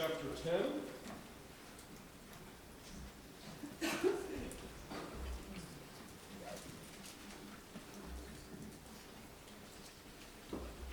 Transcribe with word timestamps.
chapter 0.00 0.32
10. 0.48 0.54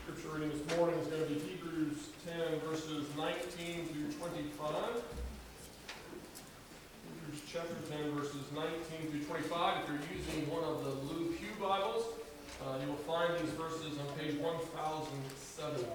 Scripture 0.03 0.29
reading 0.33 0.51
this 0.51 0.77
morning 0.77 0.99
is 0.99 1.07
going 1.07 1.23
to 1.23 1.29
be 1.29 1.39
Hebrews 1.39 2.09
10, 2.25 2.59
verses 2.59 3.05
19 3.15 3.87
through 3.87 4.11
25. 4.11 4.75
Hebrews 7.07 7.41
chapter 7.49 7.75
10, 7.89 8.11
verses 8.11 8.43
19 8.53 9.09
through 9.09 9.23
25. 9.23 9.83
If 9.83 9.89
you're 9.89 10.17
using 10.17 10.51
one 10.51 10.65
of 10.65 10.83
the 10.83 10.91
Blue 11.07 11.31
Pew 11.31 11.47
Bibles, 11.61 12.03
uh, 12.61 12.77
you 12.81 12.89
will 12.89 12.97
find 13.07 13.39
these 13.39 13.51
verses 13.51 13.97
on 13.99 14.19
page 14.19 14.37
1007. 14.37 15.85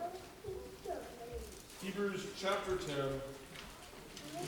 Hebrews 1.82 2.26
chapter 2.64 2.76
10, 2.86 2.96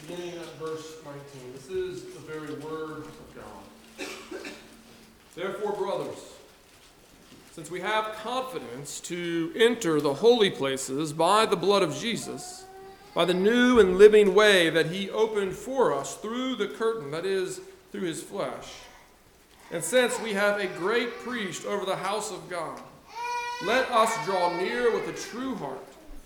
beginning 0.06 0.38
at 0.38 0.46
verse 0.58 0.96
19. 1.04 1.52
This 1.52 1.68
is 1.68 2.02
the 2.02 2.20
very 2.20 2.54
word 2.54 3.04
of 3.06 3.34
God. 3.34 4.46
Therefore, 5.34 5.72
brothers, 5.72 6.18
since 7.52 7.70
we 7.70 7.80
have 7.80 8.14
confidence 8.16 9.00
to 9.00 9.52
enter 9.56 10.00
the 10.00 10.14
holy 10.14 10.50
places 10.50 11.12
by 11.12 11.46
the 11.46 11.56
blood 11.56 11.82
of 11.82 11.96
Jesus, 11.96 12.64
by 13.14 13.24
the 13.24 13.34
new 13.34 13.80
and 13.80 13.98
living 13.98 14.34
way 14.34 14.70
that 14.70 14.86
he 14.86 15.10
opened 15.10 15.54
for 15.54 15.92
us 15.92 16.16
through 16.16 16.56
the 16.56 16.68
curtain, 16.68 17.10
that 17.10 17.24
is, 17.24 17.60
through 17.90 18.02
his 18.02 18.22
flesh, 18.22 18.74
and 19.72 19.82
since 19.82 20.20
we 20.20 20.34
have 20.34 20.60
a 20.60 20.66
great 20.78 21.10
priest 21.20 21.64
over 21.64 21.84
the 21.84 21.96
house 21.96 22.30
of 22.30 22.48
God, 22.48 22.80
let 23.64 23.90
us 23.90 24.24
draw 24.24 24.56
near 24.56 24.92
with 24.92 25.08
a 25.08 25.30
true 25.30 25.56
heart 25.56 25.93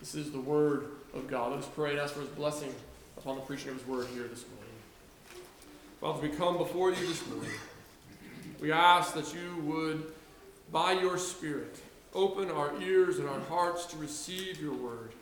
This 0.00 0.14
is 0.14 0.32
the 0.32 0.40
word 0.40 0.86
of 1.14 1.28
God. 1.28 1.50
Let 1.50 1.60
us 1.60 1.68
pray 1.74 1.90
and 1.90 2.00
ask 2.00 2.14
for 2.14 2.20
his 2.20 2.30
blessing 2.30 2.74
upon 3.18 3.36
the 3.36 3.42
preaching 3.42 3.68
of 3.68 3.76
his 3.76 3.86
word 3.86 4.06
here 4.14 4.22
this 4.24 4.44
morning. 4.48 5.40
Father, 6.00 6.26
we 6.26 6.34
come 6.34 6.56
before 6.56 6.90
you 6.90 7.06
this 7.06 7.26
morning. 7.28 7.50
We 8.60 8.72
ask 8.72 9.14
that 9.14 9.34
you 9.34 9.62
would, 9.64 10.12
by 10.72 10.92
your 10.92 11.18
Spirit, 11.18 11.76
open 12.14 12.50
our 12.50 12.72
ears 12.80 13.18
and 13.18 13.28
our 13.28 13.40
hearts 13.40 13.84
to 13.86 13.96
receive 13.98 14.60
your 14.60 14.72
word, 14.72 15.12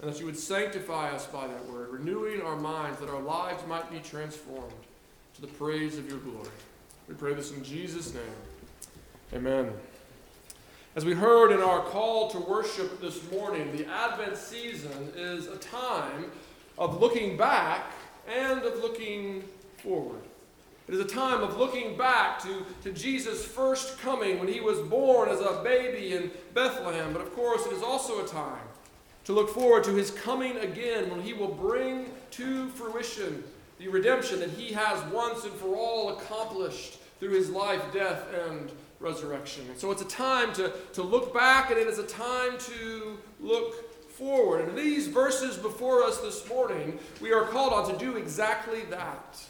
and 0.00 0.10
that 0.10 0.20
you 0.20 0.26
would 0.26 0.38
sanctify 0.38 1.10
us 1.10 1.26
by 1.26 1.48
that 1.48 1.66
word, 1.66 1.88
renewing 1.90 2.40
our 2.40 2.56
minds 2.56 3.00
that 3.00 3.08
our 3.08 3.20
lives 3.20 3.66
might 3.66 3.90
be 3.90 3.98
transformed 3.98 4.72
to 5.34 5.40
the 5.40 5.48
praise 5.48 5.98
of 5.98 6.08
your 6.08 6.18
glory. 6.18 6.48
We 7.08 7.14
pray 7.14 7.34
this 7.34 7.50
in 7.50 7.64
Jesus' 7.64 8.14
name. 8.14 8.22
Amen. 9.34 9.72
As 10.96 11.04
we 11.04 11.12
heard 11.12 11.52
in 11.52 11.60
our 11.60 11.80
call 11.80 12.28
to 12.30 12.38
worship 12.38 13.00
this 13.00 13.30
morning, 13.30 13.76
the 13.76 13.86
Advent 13.86 14.36
season 14.36 15.12
is 15.14 15.46
a 15.46 15.56
time 15.56 16.30
of 16.78 17.00
looking 17.00 17.36
back 17.36 17.92
and 18.26 18.62
of 18.62 18.78
looking 18.80 19.44
forward. 19.82 20.22
It 20.88 20.94
is 20.94 21.00
a 21.00 21.04
time 21.04 21.42
of 21.42 21.58
looking 21.58 21.96
back 21.96 22.42
to, 22.42 22.64
to 22.82 22.92
Jesus' 22.92 23.44
first 23.44 23.98
coming 23.98 24.38
when 24.38 24.48
he 24.48 24.60
was 24.60 24.78
born 24.78 25.28
as 25.28 25.40
a 25.40 25.60
baby 25.62 26.14
in 26.14 26.30
Bethlehem. 26.54 27.12
But 27.12 27.20
of 27.20 27.34
course, 27.34 27.66
it 27.66 27.72
is 27.74 27.82
also 27.82 28.24
a 28.24 28.26
time 28.26 28.66
to 29.24 29.34
look 29.34 29.50
forward 29.50 29.84
to 29.84 29.92
his 29.92 30.10
coming 30.10 30.56
again 30.56 31.10
when 31.10 31.20
he 31.20 31.34
will 31.34 31.52
bring 31.52 32.06
to 32.32 32.70
fruition 32.70 33.44
the 33.78 33.88
redemption 33.88 34.40
that 34.40 34.50
he 34.50 34.72
has 34.72 35.04
once 35.12 35.44
and 35.44 35.52
for 35.52 35.76
all 35.76 36.16
accomplished 36.16 36.98
through 37.20 37.30
his 37.30 37.50
life, 37.50 37.82
death, 37.92 38.24
and 38.48 38.72
resurrection. 39.00 39.64
And 39.68 39.78
so 39.78 39.90
it's 39.90 40.02
a 40.02 40.06
time 40.06 40.52
to, 40.54 40.72
to 40.94 41.02
look 41.02 41.32
back, 41.32 41.70
and 41.70 41.78
it 41.78 41.86
is 41.86 41.98
a 41.98 42.06
time 42.06 42.58
to 42.58 43.18
look 43.40 44.10
forward. 44.10 44.68
And 44.68 44.76
these 44.76 45.06
verses 45.06 45.56
before 45.56 46.02
us 46.02 46.18
this 46.18 46.48
morning, 46.48 46.98
we 47.20 47.32
are 47.32 47.44
called 47.44 47.72
on 47.72 47.92
to 47.92 47.98
do 47.98 48.16
exactly 48.16 48.82
that. 48.90 49.40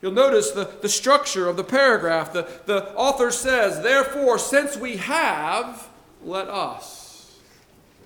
You'll 0.00 0.12
notice 0.12 0.52
the, 0.52 0.64
the 0.80 0.88
structure 0.88 1.46
of 1.46 1.56
the 1.56 1.64
paragraph. 1.64 2.32
The, 2.32 2.48
the 2.64 2.94
author 2.94 3.30
says, 3.30 3.82
Therefore, 3.82 4.38
since 4.38 4.76
we 4.76 4.96
have, 4.96 5.88
let 6.24 6.48
us. 6.48 7.36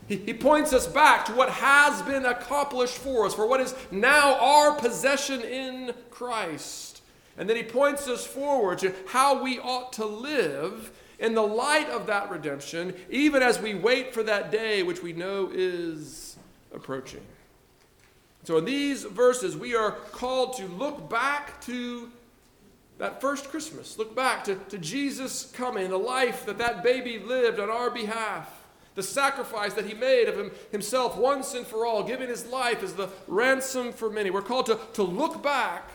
He, 0.08 0.16
he 0.16 0.34
points 0.34 0.72
us 0.72 0.86
back 0.86 1.24
to 1.26 1.32
what 1.32 1.50
has 1.50 2.02
been 2.02 2.26
accomplished 2.26 2.98
for 2.98 3.26
us, 3.26 3.34
for 3.34 3.46
what 3.46 3.60
is 3.60 3.74
now 3.90 4.36
our 4.38 4.72
possession 4.74 5.40
in 5.42 5.92
Christ. 6.10 6.93
And 7.36 7.48
then 7.48 7.56
he 7.56 7.62
points 7.62 8.06
us 8.08 8.26
forward 8.26 8.78
to 8.78 8.94
how 9.08 9.42
we 9.42 9.58
ought 9.58 9.92
to 9.94 10.04
live 10.04 10.92
in 11.18 11.34
the 11.34 11.42
light 11.42 11.88
of 11.88 12.06
that 12.06 12.30
redemption, 12.30 12.94
even 13.10 13.42
as 13.42 13.60
we 13.60 13.74
wait 13.74 14.12
for 14.12 14.22
that 14.22 14.50
day 14.50 14.82
which 14.82 15.02
we 15.02 15.12
know 15.12 15.50
is 15.52 16.36
approaching. 16.72 17.22
So, 18.44 18.58
in 18.58 18.64
these 18.64 19.04
verses, 19.04 19.56
we 19.56 19.74
are 19.74 19.92
called 19.92 20.56
to 20.58 20.66
look 20.66 21.08
back 21.08 21.60
to 21.62 22.10
that 22.98 23.20
first 23.20 23.48
Christmas. 23.48 23.98
Look 23.98 24.14
back 24.14 24.44
to, 24.44 24.56
to 24.56 24.78
Jesus 24.78 25.50
coming, 25.52 25.88
the 25.88 25.98
life 25.98 26.44
that 26.46 26.58
that 26.58 26.82
baby 26.82 27.18
lived 27.18 27.58
on 27.58 27.70
our 27.70 27.90
behalf, 27.90 28.64
the 28.94 29.02
sacrifice 29.02 29.72
that 29.74 29.86
he 29.86 29.94
made 29.94 30.28
of 30.28 30.36
him, 30.36 30.50
himself 30.70 31.16
once 31.16 31.54
and 31.54 31.66
for 31.66 31.86
all, 31.86 32.02
giving 32.02 32.28
his 32.28 32.46
life 32.46 32.82
as 32.82 32.92
the 32.92 33.08
ransom 33.26 33.92
for 33.92 34.10
many. 34.10 34.30
We're 34.30 34.42
called 34.42 34.66
to, 34.66 34.78
to 34.92 35.02
look 35.02 35.42
back 35.42 35.88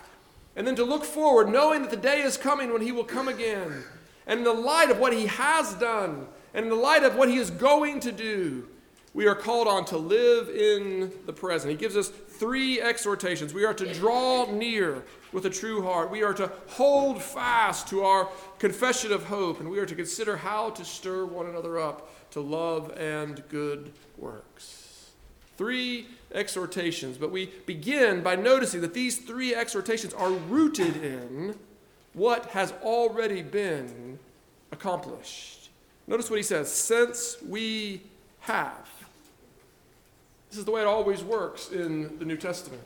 and 0.60 0.68
then 0.68 0.76
to 0.76 0.84
look 0.84 1.06
forward, 1.06 1.48
knowing 1.48 1.84
that 1.84 1.90
the 1.90 1.96
day 1.96 2.20
is 2.20 2.36
coming 2.36 2.74
when 2.74 2.82
he 2.82 2.92
will 2.92 3.06
come 3.06 3.30
again. 3.30 3.82
And 4.28 4.40
in 4.40 4.44
the 4.44 4.52
light 4.52 4.92
of 4.92 5.00
what 5.00 5.14
he 5.14 5.28
has 5.28 5.74
done, 5.76 6.28
and 6.54 6.66
in 6.66 6.70
the 6.70 6.76
light 6.76 7.04
of 7.04 7.16
what 7.16 7.30
he 7.30 7.38
is 7.38 7.50
going 7.50 8.02
to 8.02 8.12
do, 8.12 8.68
we 9.14 9.26
are 9.26 9.36
called 9.36 9.70
on 9.70 9.86
to 9.86 9.98
live 9.98 10.50
in 10.50 11.14
the 11.26 11.32
present. 11.32 11.72
He 11.72 11.78
gives 11.78 11.96
us 11.96 12.10
three 12.10 12.82
exhortations. 12.82 13.54
We 13.54 13.64
are 13.64 13.74
to 13.74 13.94
draw 13.94 14.52
near 14.52 15.06
with 15.32 15.46
a 15.46 15.50
true 15.50 15.82
heart. 15.82 16.12
We 16.12 16.24
are 16.24 16.34
to 16.34 16.52
hold 16.68 17.22
fast 17.22 17.88
to 17.88 18.04
our 18.04 18.28
confession 18.60 19.14
of 19.14 19.24
hope. 19.24 19.62
And 19.62 19.70
we 19.70 19.80
are 19.80 19.86
to 19.86 19.96
consider 19.96 20.36
how 20.36 20.72
to 20.72 20.84
stir 20.84 21.24
one 21.24 21.46
another 21.46 21.80
up 21.80 22.12
to 22.32 22.42
love 22.42 22.92
and 22.98 23.42
good 23.48 23.94
works. 24.18 25.12
Three 25.58 26.08
exhortations. 26.32 27.18
But 27.18 27.32
we 27.32 27.48
begin 27.66 28.22
by 28.22 28.36
noticing 28.36 28.82
that 28.82 28.94
these 28.94 29.18
three 29.18 29.56
exhortations 29.56 30.14
are 30.14 30.32
rooted 30.32 31.04
in 31.04 31.56
what 32.14 32.48
has 32.48 32.74
already 32.84 33.42
been 33.42 34.20
accomplished. 34.72 35.70
Notice 36.08 36.30
what 36.30 36.38
he 36.38 36.44
says 36.44 36.72
since 36.72 37.38
we 37.48 38.02
have. 38.42 38.90
This 40.50 40.58
is 40.58 40.66
the 40.66 40.72
way 40.72 40.82
it 40.82 40.88
always 40.88 41.24
works 41.24 41.70
in 41.72 42.18
the 42.18 42.26
New 42.26 42.38
Testament. 42.38 42.82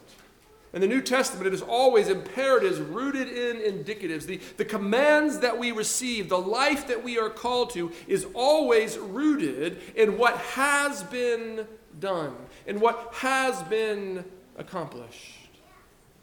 In 0.74 0.82
the 0.82 0.88
New 0.88 1.02
Testament, 1.02 1.46
it 1.46 1.54
is 1.54 1.62
always 1.62 2.08
imperatives 2.08 2.80
rooted 2.80 3.30
in 3.30 3.58
indicatives. 3.58 4.26
The, 4.26 4.42
the 4.58 4.66
commands 4.66 5.40
that 5.40 5.60
we 5.60 5.72
receive, 5.72 6.30
the 6.30 6.40
life 6.40 6.88
that 6.88 7.04
we 7.04 7.20
are 7.20 7.30
called 7.30 7.70
to, 7.72 7.92
is 8.08 8.26
always 8.34 8.98
rooted 8.98 9.80
in 9.96 10.18
what 10.18 10.36
has 10.38 11.04
been 11.04 11.68
done, 12.00 12.36
in 12.66 12.80
what 12.80 13.14
has 13.14 13.62
been 13.64 14.26
accomplished. 14.58 15.44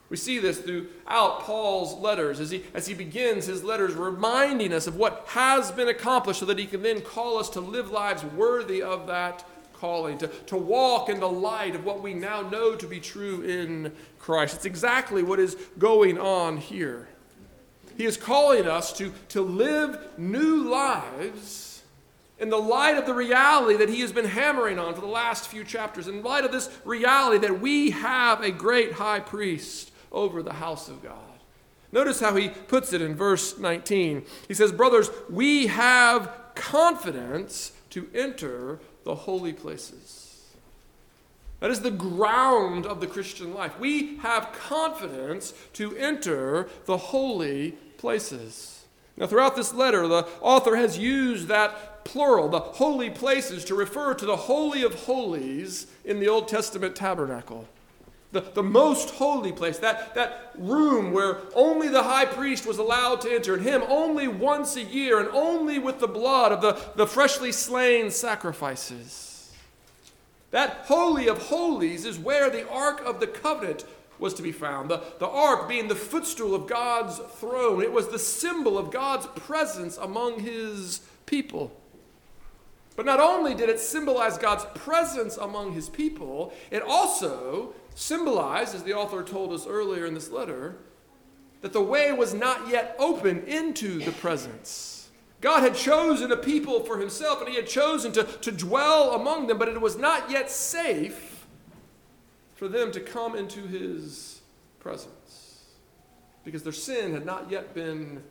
We 0.08 0.16
see 0.16 0.40
this 0.40 0.58
throughout 0.58 1.42
Paul's 1.42 1.94
letters 1.94 2.40
as 2.40 2.50
he, 2.50 2.64
as 2.74 2.88
he 2.88 2.94
begins 2.94 3.46
his 3.46 3.62
letters 3.62 3.94
reminding 3.94 4.72
us 4.72 4.88
of 4.88 4.96
what 4.96 5.24
has 5.28 5.70
been 5.70 5.86
accomplished 5.86 6.40
so 6.40 6.46
that 6.46 6.58
he 6.58 6.66
can 6.66 6.82
then 6.82 7.00
call 7.00 7.38
us 7.38 7.48
to 7.50 7.60
live 7.60 7.92
lives 7.92 8.24
worthy 8.24 8.82
of 8.82 9.06
that 9.06 9.44
calling, 9.80 10.18
to, 10.18 10.28
to 10.28 10.56
walk 10.56 11.08
in 11.08 11.20
the 11.20 11.28
light 11.28 11.74
of 11.74 11.84
what 11.84 12.02
we 12.02 12.14
now 12.14 12.42
know 12.42 12.76
to 12.76 12.86
be 12.86 13.00
true 13.00 13.42
in 13.42 13.92
Christ. 14.18 14.56
It's 14.56 14.66
exactly 14.66 15.22
what 15.22 15.40
is 15.40 15.56
going 15.78 16.18
on 16.18 16.58
here. 16.58 17.08
He 17.96 18.04
is 18.04 18.16
calling 18.16 18.66
us 18.66 18.92
to, 18.98 19.12
to 19.30 19.42
live 19.42 19.98
new 20.18 20.68
lives 20.70 21.82
in 22.38 22.48
the 22.48 22.58
light 22.58 22.96
of 22.96 23.06
the 23.06 23.14
reality 23.14 23.76
that 23.76 23.90
he 23.90 24.00
has 24.00 24.12
been 24.12 24.24
hammering 24.24 24.78
on 24.78 24.94
for 24.94 25.02
the 25.02 25.06
last 25.06 25.48
few 25.48 25.62
chapters, 25.62 26.08
in 26.08 26.22
light 26.22 26.44
of 26.44 26.52
this 26.52 26.70
reality 26.84 27.46
that 27.46 27.60
we 27.60 27.90
have 27.90 28.42
a 28.42 28.50
great 28.50 28.92
high 28.92 29.20
priest 29.20 29.92
over 30.10 30.42
the 30.42 30.54
house 30.54 30.88
of 30.88 31.02
God. 31.02 31.18
Notice 31.92 32.20
how 32.20 32.34
he 32.36 32.48
puts 32.48 32.92
it 32.92 33.02
in 33.02 33.14
verse 33.14 33.58
19. 33.58 34.24
He 34.48 34.54
says, 34.54 34.72
Brothers, 34.72 35.10
we 35.28 35.66
have 35.66 36.30
confidence 36.54 37.72
to 37.90 38.08
enter 38.14 38.78
the 39.10 39.16
holy 39.16 39.52
places. 39.52 40.44
That 41.58 41.72
is 41.72 41.80
the 41.80 41.90
ground 41.90 42.86
of 42.86 43.00
the 43.00 43.08
Christian 43.08 43.52
life. 43.52 43.76
We 43.80 44.18
have 44.18 44.52
confidence 44.52 45.52
to 45.72 45.96
enter 45.96 46.68
the 46.86 46.96
holy 46.96 47.72
places. 47.98 48.84
Now, 49.16 49.26
throughout 49.26 49.56
this 49.56 49.74
letter, 49.74 50.06
the 50.06 50.28
author 50.40 50.76
has 50.76 50.96
used 50.96 51.48
that 51.48 52.04
plural, 52.04 52.48
the 52.48 52.60
holy 52.60 53.10
places, 53.10 53.64
to 53.64 53.74
refer 53.74 54.14
to 54.14 54.24
the 54.24 54.36
Holy 54.36 54.84
of 54.84 54.94
Holies 54.94 55.88
in 56.04 56.20
the 56.20 56.28
Old 56.28 56.46
Testament 56.46 56.94
tabernacle. 56.94 57.66
The, 58.32 58.40
the 58.40 58.62
most 58.62 59.10
holy 59.10 59.50
place, 59.50 59.78
that, 59.78 60.14
that 60.14 60.52
room 60.56 61.12
where 61.12 61.38
only 61.54 61.88
the 61.88 62.04
high 62.04 62.26
priest 62.26 62.64
was 62.64 62.78
allowed 62.78 63.20
to 63.22 63.32
enter, 63.32 63.54
and 63.54 63.62
him 63.64 63.82
only 63.88 64.28
once 64.28 64.76
a 64.76 64.84
year, 64.84 65.18
and 65.18 65.28
only 65.30 65.80
with 65.80 65.98
the 65.98 66.06
blood 66.06 66.52
of 66.52 66.60
the, 66.60 66.80
the 66.94 67.08
freshly 67.08 67.50
slain 67.50 68.10
sacrifices. 68.10 69.52
That 70.52 70.84
Holy 70.84 71.28
of 71.28 71.38
Holies 71.38 72.04
is 72.04 72.18
where 72.18 72.50
the 72.50 72.68
Ark 72.68 73.02
of 73.04 73.18
the 73.18 73.26
Covenant 73.26 73.84
was 74.20 74.34
to 74.34 74.42
be 74.42 74.52
found. 74.52 74.90
The, 74.90 75.02
the 75.18 75.28
ark 75.28 75.68
being 75.68 75.88
the 75.88 75.96
footstool 75.96 76.54
of 76.54 76.66
God's 76.66 77.18
throne, 77.18 77.82
it 77.82 77.92
was 77.92 78.08
the 78.08 78.18
symbol 78.18 78.78
of 78.78 78.90
God's 78.90 79.26
presence 79.26 79.96
among 79.96 80.40
his 80.40 81.00
people. 81.26 81.72
But 82.96 83.06
not 83.06 83.20
only 83.20 83.54
did 83.54 83.68
it 83.68 83.80
symbolize 83.80 84.36
God's 84.36 84.66
presence 84.74 85.36
among 85.36 85.72
his 85.72 85.88
people, 85.88 86.52
it 86.70 86.82
also 86.82 87.72
symbolized, 87.94 88.74
as 88.74 88.82
the 88.82 88.94
author 88.94 89.22
told 89.22 89.52
us 89.52 89.66
earlier 89.66 90.06
in 90.06 90.14
this 90.14 90.30
letter, 90.30 90.76
that 91.60 91.72
the 91.72 91.80
way 91.80 92.12
was 92.12 92.32
not 92.32 92.68
yet 92.68 92.96
open 92.98 93.44
into 93.44 93.98
the 94.00 94.12
presence. 94.12 95.10
God 95.40 95.62
had 95.62 95.74
chosen 95.74 96.32
a 96.32 96.36
people 96.36 96.84
for 96.84 96.98
himself 96.98 97.40
and 97.40 97.48
he 97.48 97.56
had 97.56 97.66
chosen 97.66 98.12
to, 98.12 98.24
to 98.24 98.52
dwell 98.52 99.14
among 99.14 99.46
them, 99.46 99.58
but 99.58 99.68
it 99.68 99.80
was 99.80 99.96
not 99.96 100.30
yet 100.30 100.50
safe 100.50 101.46
for 102.54 102.68
them 102.68 102.92
to 102.92 103.00
come 103.00 103.34
into 103.34 103.60
his 103.66 104.42
presence 104.80 105.64
because 106.44 106.62
their 106.62 106.72
sin 106.72 107.12
had 107.12 107.24
not 107.24 107.50
yet 107.50 107.74
been 107.74 108.22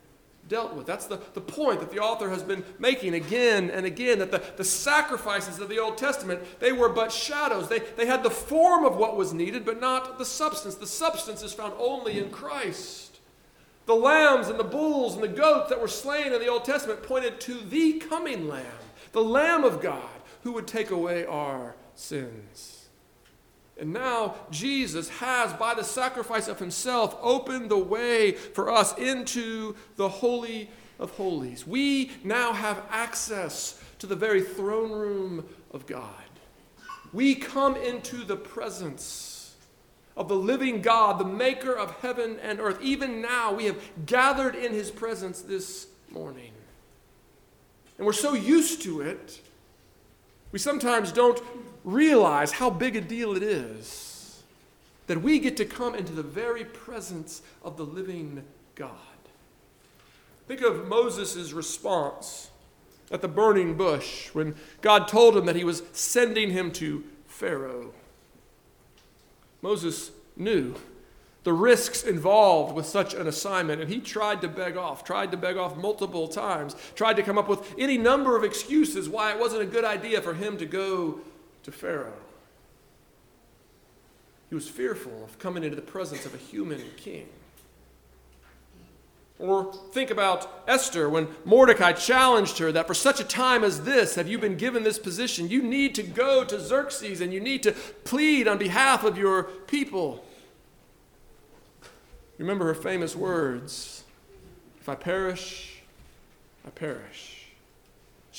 dealt 0.49 0.73
with. 0.73 0.85
That's 0.85 1.05
the, 1.05 1.21
the 1.33 1.41
point 1.41 1.79
that 1.79 1.91
the 1.91 1.99
author 1.99 2.29
has 2.29 2.43
been 2.43 2.65
making 2.79 3.13
again 3.13 3.69
and 3.69 3.85
again 3.85 4.19
that 4.19 4.31
the, 4.31 4.43
the 4.57 4.65
sacrifices 4.65 5.59
of 5.59 5.69
the 5.69 5.79
Old 5.79 5.97
Testament, 5.97 6.41
they 6.59 6.73
were 6.73 6.89
but 6.89 7.11
shadows. 7.11 7.69
They, 7.69 7.79
they 7.79 8.07
had 8.07 8.23
the 8.23 8.29
form 8.29 8.83
of 8.83 8.97
what 8.97 9.15
was 9.15 9.33
needed, 9.33 9.63
but 9.63 9.79
not 9.79 10.17
the 10.17 10.25
substance. 10.25 10.75
The 10.75 10.87
substance 10.87 11.43
is 11.43 11.53
found 11.53 11.73
only 11.77 12.19
in 12.19 12.31
Christ. 12.31 13.19
The 13.85 13.95
lambs 13.95 14.49
and 14.49 14.59
the 14.59 14.63
bulls 14.63 15.13
and 15.13 15.23
the 15.23 15.27
goats 15.27 15.69
that 15.69 15.81
were 15.81 15.87
slain 15.87 16.33
in 16.33 16.39
the 16.39 16.47
Old 16.47 16.65
Testament 16.65 17.03
pointed 17.03 17.39
to 17.41 17.53
the 17.53 17.93
coming 17.93 18.47
Lamb, 18.47 18.65
the 19.13 19.23
Lamb 19.23 19.63
of 19.63 19.81
God, 19.81 20.03
who 20.43 20.51
would 20.53 20.67
take 20.67 20.91
away 20.91 21.25
our 21.25 21.75
sins. 21.95 22.78
And 23.79 23.93
now 23.93 24.35
Jesus 24.51 25.07
has, 25.09 25.53
by 25.53 25.73
the 25.73 25.83
sacrifice 25.83 26.49
of 26.49 26.59
himself, 26.59 27.17
opened 27.21 27.71
the 27.71 27.77
way 27.77 28.33
for 28.33 28.69
us 28.69 28.97
into 28.97 29.75
the 29.95 30.09
Holy 30.09 30.69
of 30.99 31.11
Holies. 31.11 31.65
We 31.65 32.11
now 32.23 32.51
have 32.51 32.83
access 32.89 33.81
to 33.99 34.07
the 34.07 34.17
very 34.17 34.41
throne 34.41 34.91
room 34.91 35.45
of 35.71 35.85
God. 35.85 36.03
We 37.13 37.35
come 37.35 37.77
into 37.77 38.25
the 38.25 38.35
presence 38.35 39.55
of 40.17 40.27
the 40.27 40.35
living 40.35 40.81
God, 40.81 41.17
the 41.17 41.25
maker 41.25 41.73
of 41.73 41.91
heaven 42.01 42.37
and 42.41 42.59
earth. 42.59 42.79
Even 42.81 43.21
now, 43.21 43.53
we 43.53 43.65
have 43.65 43.81
gathered 44.05 44.55
in 44.55 44.73
his 44.73 44.91
presence 44.91 45.41
this 45.41 45.87
morning. 46.11 46.51
And 47.97 48.05
we're 48.05 48.13
so 48.13 48.33
used 48.33 48.81
to 48.81 49.01
it, 49.01 49.39
we 50.51 50.59
sometimes 50.59 51.11
don't 51.11 51.41
realize 51.83 52.51
how 52.51 52.69
big 52.69 52.95
a 52.95 53.01
deal 53.01 53.35
it 53.35 53.43
is 53.43 54.43
that 55.07 55.21
we 55.21 55.39
get 55.39 55.57
to 55.57 55.65
come 55.65 55.95
into 55.95 56.13
the 56.13 56.21
very 56.23 56.63
presence 56.63 57.41
of 57.63 57.77
the 57.77 57.85
living 57.85 58.43
God. 58.75 58.91
Think 60.47 60.61
of 60.61 60.87
Moses' 60.87 61.51
response 61.51 62.51
at 63.11 63.21
the 63.21 63.27
burning 63.27 63.75
bush 63.75 64.29
when 64.33 64.55
God 64.81 65.07
told 65.07 65.35
him 65.35 65.45
that 65.47 65.55
he 65.55 65.63
was 65.63 65.81
sending 65.93 66.51
him 66.51 66.71
to 66.73 67.03
Pharaoh. 67.27 67.91
Moses 69.61 70.11
knew 70.37 70.75
the 71.43 71.53
risks 71.53 72.03
involved 72.03 72.75
with 72.75 72.85
such 72.85 73.13
an 73.13 73.25
assignment, 73.25 73.81
and 73.81 73.89
he 73.89 73.99
tried 73.99 74.41
to 74.41 74.47
beg 74.47 74.77
off, 74.77 75.03
tried 75.03 75.31
to 75.31 75.37
beg 75.37 75.57
off 75.57 75.75
multiple 75.75 76.27
times, 76.27 76.75
tried 76.95 77.15
to 77.15 77.23
come 77.23 77.37
up 77.37 77.47
with 77.47 77.73
any 77.79 77.97
number 77.97 78.35
of 78.37 78.43
excuses 78.43 79.09
why 79.09 79.31
it 79.31 79.39
wasn't 79.39 79.61
a 79.61 79.65
good 79.65 79.85
idea 79.85 80.21
for 80.21 80.33
him 80.33 80.57
to 80.57 80.65
go 80.65 81.21
to 81.63 81.71
Pharaoh. 81.71 82.13
He 84.49 84.55
was 84.55 84.67
fearful 84.67 85.23
of 85.23 85.37
coming 85.37 85.63
into 85.63 85.75
the 85.75 85.81
presence 85.81 86.25
of 86.25 86.33
a 86.33 86.37
human 86.37 86.81
king. 86.97 87.27
Or 89.37 89.71
think 89.93 90.11
about 90.11 90.63
Esther 90.67 91.09
when 91.09 91.29
Mordecai 91.45 91.93
challenged 91.93 92.57
her 92.57 92.73
that 92.73 92.87
for 92.87 92.93
such 92.93 93.21
a 93.21 93.23
time 93.23 93.63
as 93.63 93.83
this 93.83 94.15
have 94.15 94.27
you 94.27 94.37
been 94.37 94.57
given 94.57 94.83
this 94.83 94.99
position. 94.99 95.47
You 95.49 95.61
need 95.61 95.95
to 95.95 96.03
go 96.03 96.43
to 96.43 96.59
Xerxes 96.59 97.21
and 97.21 97.31
you 97.31 97.39
need 97.39 97.63
to 97.63 97.71
plead 97.71 98.49
on 98.49 98.57
behalf 98.57 99.05
of 99.05 99.17
your 99.17 99.43
people. 99.43 100.25
Remember 102.37 102.65
her 102.65 102.75
famous 102.75 103.15
words 103.15 104.03
If 104.81 104.89
I 104.89 104.95
perish, 104.95 105.81
I 106.65 106.69
perish. 106.69 107.38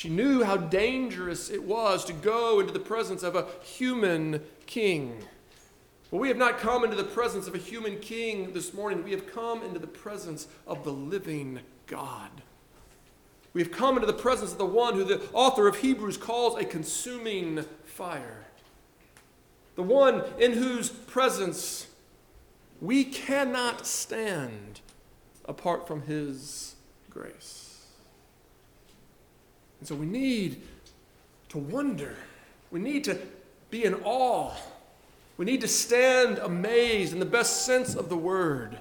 She 0.01 0.09
knew 0.09 0.43
how 0.43 0.57
dangerous 0.57 1.51
it 1.51 1.63
was 1.63 2.07
to 2.07 2.15
go 2.15 2.59
into 2.59 2.73
the 2.73 2.81
presence 2.81 3.23
of 3.23 3.37
a 3.37 3.47
human 3.63 4.43
king. 4.65 5.19
But 6.11 6.17
we 6.17 6.29
have 6.29 6.39
not 6.39 6.57
come 6.57 6.85
into 6.85 6.97
the 6.97 7.05
presence 7.05 7.47
of 7.47 7.55
a 7.55 7.59
human 7.59 7.99
king 7.99 8.55
this 8.55 8.73
morning. 8.73 9.05
We 9.05 9.11
have 9.11 9.31
come 9.31 9.63
into 9.63 9.79
the 9.79 9.87
presence 9.87 10.49
of 10.67 10.85
the 10.85 10.91
living 10.91 11.61
God. 11.87 12.31
We 13.53 13.61
have 13.61 13.71
come 13.71 13.97
into 13.97 14.07
the 14.07 14.15
presence 14.15 14.53
of 14.53 14.57
the 14.57 14.65
one 14.65 14.95
who 14.95 15.05
the 15.05 15.21
author 15.35 15.69
of 15.69 15.77
Hebrews 15.77 16.17
calls 16.17 16.59
a 16.59 16.65
consuming 16.65 17.67
fire. 17.85 18.47
The 19.75 19.83
one 19.83 20.25
in 20.39 20.53
whose 20.53 20.89
presence 20.89 21.89
we 22.81 23.05
cannot 23.05 23.87
stand 23.87 24.81
apart 25.45 25.87
from 25.87 26.05
his 26.05 26.77
grace. 27.11 27.60
And 29.81 29.89
so 29.89 29.95
we 29.95 30.07
need 30.07 30.63
to 31.49 31.59
wonder. 31.59 32.15
We 32.71 32.79
need 32.79 33.05
to 33.05 33.19
be 33.71 33.85
in 33.85 33.95
awe 34.05 34.55
we 35.41 35.47
need 35.47 35.63
to 35.63 35.69
stand 35.69 36.37
amazed 36.37 37.15
in 37.15 37.19
the 37.19 37.25
best 37.25 37.65
sense 37.65 37.95
of 37.95 38.11
the 38.11 38.17
word 38.17 38.77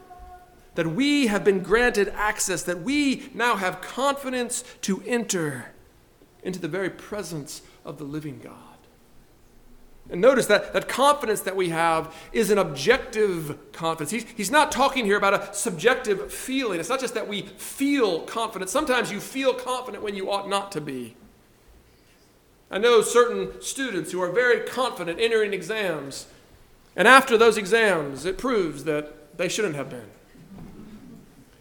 that 0.76 0.88
we 0.88 1.28
have 1.28 1.46
been 1.46 1.64
granted 1.64 2.10
access, 2.10 2.64
that 2.64 2.82
we 2.82 3.30
now 3.34 3.56
have 3.56 3.80
confidence 3.80 4.66
to 4.82 5.02
enter 5.08 5.72
into 6.44 6.60
the 6.60 6.68
very 6.68 6.90
presence 6.90 7.62
of 7.86 7.98
the 7.98 8.04
living 8.04 8.42
God. 8.44 8.69
And 10.12 10.22
notice 10.22 10.48
that, 10.48 10.74
that 10.74 10.88
confidence 10.88 11.42
that 11.42 11.56
we 11.56 11.70
have 11.70 12.14
is 12.32 12.50
an 12.50 12.58
objective 12.58 13.58
confidence. 13.72 14.10
He's, 14.12 14.26
he's 14.36 14.52
not 14.52 14.72
talking 14.72 15.06
here 15.06 15.18
about 15.18 15.34
a 15.34 15.54
subjective 15.54 16.34
feeling. 16.34 16.80
It's 16.80 16.90
not 16.90 17.00
just 17.00 17.14
that 17.14 17.28
we 17.28 17.44
feel 17.44 18.22
confident. 18.22 18.72
Sometimes 18.72 19.12
you 19.12 19.20
feel 19.20 19.54
confident 19.54 20.04
when 20.04 20.16
you 20.16 20.32
ought 20.32 20.50
not 20.50 20.72
to 20.72 20.82
be. 20.82 21.16
I 22.72 22.80
know 22.80 23.02
certain 23.02 23.62
students 23.62 24.12
who 24.12 24.22
are 24.22 24.32
very 24.32 24.68
confident 24.68 25.20
entering 25.20 25.54
exams 25.54 26.28
and 26.96 27.08
after 27.08 27.38
those 27.38 27.58
exams, 27.58 28.26
it 28.26 28.38
proves 28.38 28.84
that 28.84 29.38
they 29.38 29.48
shouldn't 29.48 29.76
have 29.76 29.90
been. 29.90 30.10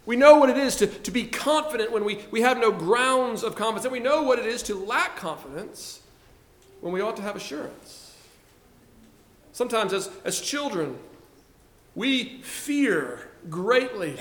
We 0.05 0.17
know 0.17 0.37
what 0.37 0.50
it 0.50 0.57
is 0.57 0.75
to, 0.76 0.87
to 0.87 1.11
be 1.11 1.25
confident 1.26 1.93
when 1.93 2.05
we, 2.05 2.25
we 2.31 2.40
have 2.40 2.59
no 2.59 2.73
grounds 2.73 3.45
of 3.45 3.55
confidence, 3.55 3.85
and 3.85 3.93
we 3.93 4.00
know 4.00 4.23
what 4.23 4.38
it 4.38 4.47
is 4.47 4.62
to 4.64 4.75
lack 4.75 5.17
confidence 5.17 6.00
when 6.81 6.93
we 6.93 7.00
ought 7.00 7.17
to 7.17 7.23
have 7.23 7.37
assurance. 7.37 7.98
Sometimes, 9.59 9.93
as, 9.93 10.09
as 10.25 10.41
children, 10.41 10.97
we 11.97 12.41
fear 12.43 13.29
greatly 13.50 14.17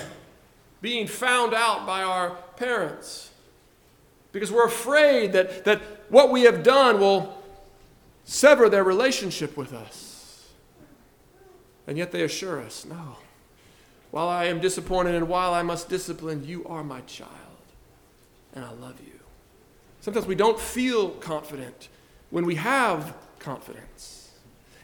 being 0.82 1.06
found 1.06 1.54
out 1.54 1.86
by 1.86 2.02
our 2.02 2.32
parents 2.56 3.30
because 4.32 4.52
we're 4.52 4.66
afraid 4.66 5.34
that, 5.34 5.64
that 5.66 5.80
what 6.10 6.32
we 6.32 6.42
have 6.42 6.64
done 6.64 7.00
will 7.00 7.40
sever 8.26 8.68
their 8.68 8.84
relationship 8.84 9.56
with 9.56 9.74
us. 9.74 10.48
And 11.86 12.00
yet 12.00 12.12
they 12.12 12.24
assure 12.24 12.60
us, 12.60 12.84
no. 12.84 13.18
While 14.10 14.30
I 14.30 14.46
am 14.46 14.60
disappointed 14.60 15.14
and 15.14 15.30
while 15.30 15.54
I 15.54 15.62
must 15.62 15.88
discipline, 15.88 16.46
you 16.48 16.66
are 16.66 16.84
my 16.84 17.02
child, 17.02 17.30
and 18.56 18.66
I 18.66 18.72
love 18.72 19.00
you. 19.06 19.20
Sometimes 20.02 20.26
we 20.26 20.34
don't 20.34 20.60
feel 20.60 21.12
confident 21.12 21.90
when 22.32 22.44
we 22.44 22.56
have 22.56 23.14
confidence. 23.38 24.27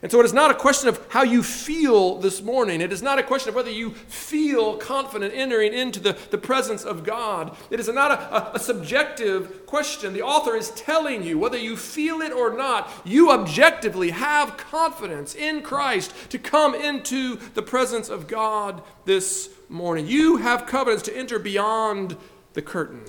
And 0.03 0.11
so 0.11 0.19
it 0.19 0.25
is 0.25 0.33
not 0.33 0.51
a 0.51 0.53
question 0.53 0.89
of 0.89 1.01
how 1.07 1.23
you 1.23 1.41
feel 1.41 2.17
this 2.17 2.41
morning. 2.41 2.81
It 2.81 2.91
is 2.91 3.01
not 3.01 3.19
a 3.19 3.23
question 3.23 3.47
of 3.47 3.55
whether 3.55 3.71
you 3.71 3.91
feel 3.91 4.75
confident 4.75 5.33
entering 5.33 5.73
into 5.73 6.01
the, 6.01 6.17
the 6.29 6.37
presence 6.37 6.83
of 6.83 7.05
God. 7.05 7.55
It 7.71 7.79
is 7.79 7.87
not 7.87 8.11
a, 8.11 8.35
a, 8.35 8.51
a, 8.55 8.59
subjective 8.59 9.65
question. 9.65 10.11
The 10.11 10.21
author 10.21 10.57
is 10.57 10.71
telling 10.71 11.23
you, 11.23 11.39
whether 11.39 11.57
you 11.57 11.77
feel 11.77 12.19
it 12.19 12.33
or 12.33 12.53
not, 12.53 12.91
you 13.05 13.31
objectively 13.31 14.09
have 14.09 14.57
confidence 14.57 15.35
in 15.35 15.61
Christ 15.61 16.13
to 16.31 16.37
come 16.37 16.75
into 16.75 17.37
the 17.53 17.61
presence 17.61 18.09
of 18.09 18.27
God 18.27 18.83
this 19.05 19.49
morning. 19.69 20.05
You 20.05 20.35
have 20.35 20.65
confidence 20.65 21.03
to 21.03 21.17
enter 21.17 21.39
beyond 21.39 22.17
the 22.55 22.61
curtain. 22.61 23.05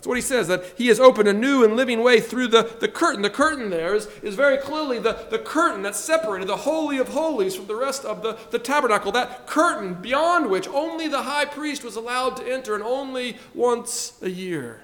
That's 0.00 0.06
what 0.06 0.16
he 0.16 0.22
says, 0.22 0.48
that 0.48 0.64
he 0.78 0.86
has 0.86 0.98
opened 0.98 1.28
a 1.28 1.34
new 1.34 1.62
and 1.62 1.76
living 1.76 2.02
way 2.02 2.20
through 2.20 2.48
the, 2.48 2.74
the 2.80 2.88
curtain. 2.88 3.20
The 3.20 3.28
curtain 3.28 3.68
there 3.68 3.94
is, 3.94 4.06
is 4.22 4.34
very 4.34 4.56
clearly 4.56 4.98
the, 4.98 5.26
the 5.28 5.38
curtain 5.38 5.82
that 5.82 5.94
separated 5.94 6.48
the 6.48 6.56
Holy 6.56 6.96
of 6.96 7.08
Holies 7.08 7.54
from 7.54 7.66
the 7.66 7.74
rest 7.74 8.06
of 8.06 8.22
the, 8.22 8.38
the 8.50 8.58
tabernacle. 8.58 9.12
That 9.12 9.46
curtain 9.46 9.92
beyond 9.92 10.48
which 10.48 10.66
only 10.68 11.06
the 11.06 11.24
high 11.24 11.44
priest 11.44 11.84
was 11.84 11.96
allowed 11.96 12.38
to 12.38 12.50
enter 12.50 12.74
and 12.74 12.82
only 12.82 13.36
once 13.54 14.18
a 14.22 14.30
year. 14.30 14.80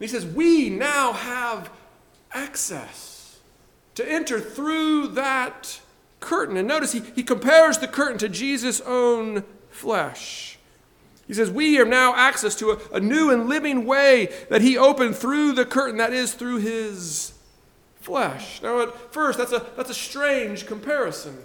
he 0.00 0.08
says, 0.08 0.26
We 0.26 0.68
now 0.68 1.12
have 1.12 1.70
access 2.32 3.38
to 3.94 4.10
enter 4.10 4.40
through 4.40 5.10
that 5.10 5.80
curtain. 6.18 6.56
And 6.56 6.66
notice 6.66 6.90
he, 6.90 7.02
he 7.14 7.22
compares 7.22 7.78
the 7.78 7.86
curtain 7.86 8.18
to 8.18 8.28
Jesus' 8.28 8.80
own 8.80 9.44
flesh. 9.70 10.53
He 11.26 11.34
says, 11.34 11.50
We 11.50 11.74
have 11.74 11.88
now 11.88 12.14
access 12.14 12.54
to 12.56 12.72
a, 12.72 12.96
a, 12.96 13.00
new 13.00 13.30
and 13.30 13.48
living 13.48 13.86
way 13.86 14.32
that 14.50 14.62
He 14.62 14.76
opened 14.76 15.16
through 15.16 15.52
the 15.52 15.64
curtain, 15.64 15.96
that 15.98 16.12
is, 16.12 16.34
through 16.34 16.58
His 16.58 17.32
flesh. 18.00 18.60
Now, 18.62 18.80
at 18.82 19.12
first, 19.12 19.38
that's 19.38 19.52
a, 19.52 19.64
that's 19.76 19.90
a 19.90 19.94
strange 19.94 20.66
comparison. 20.66 21.38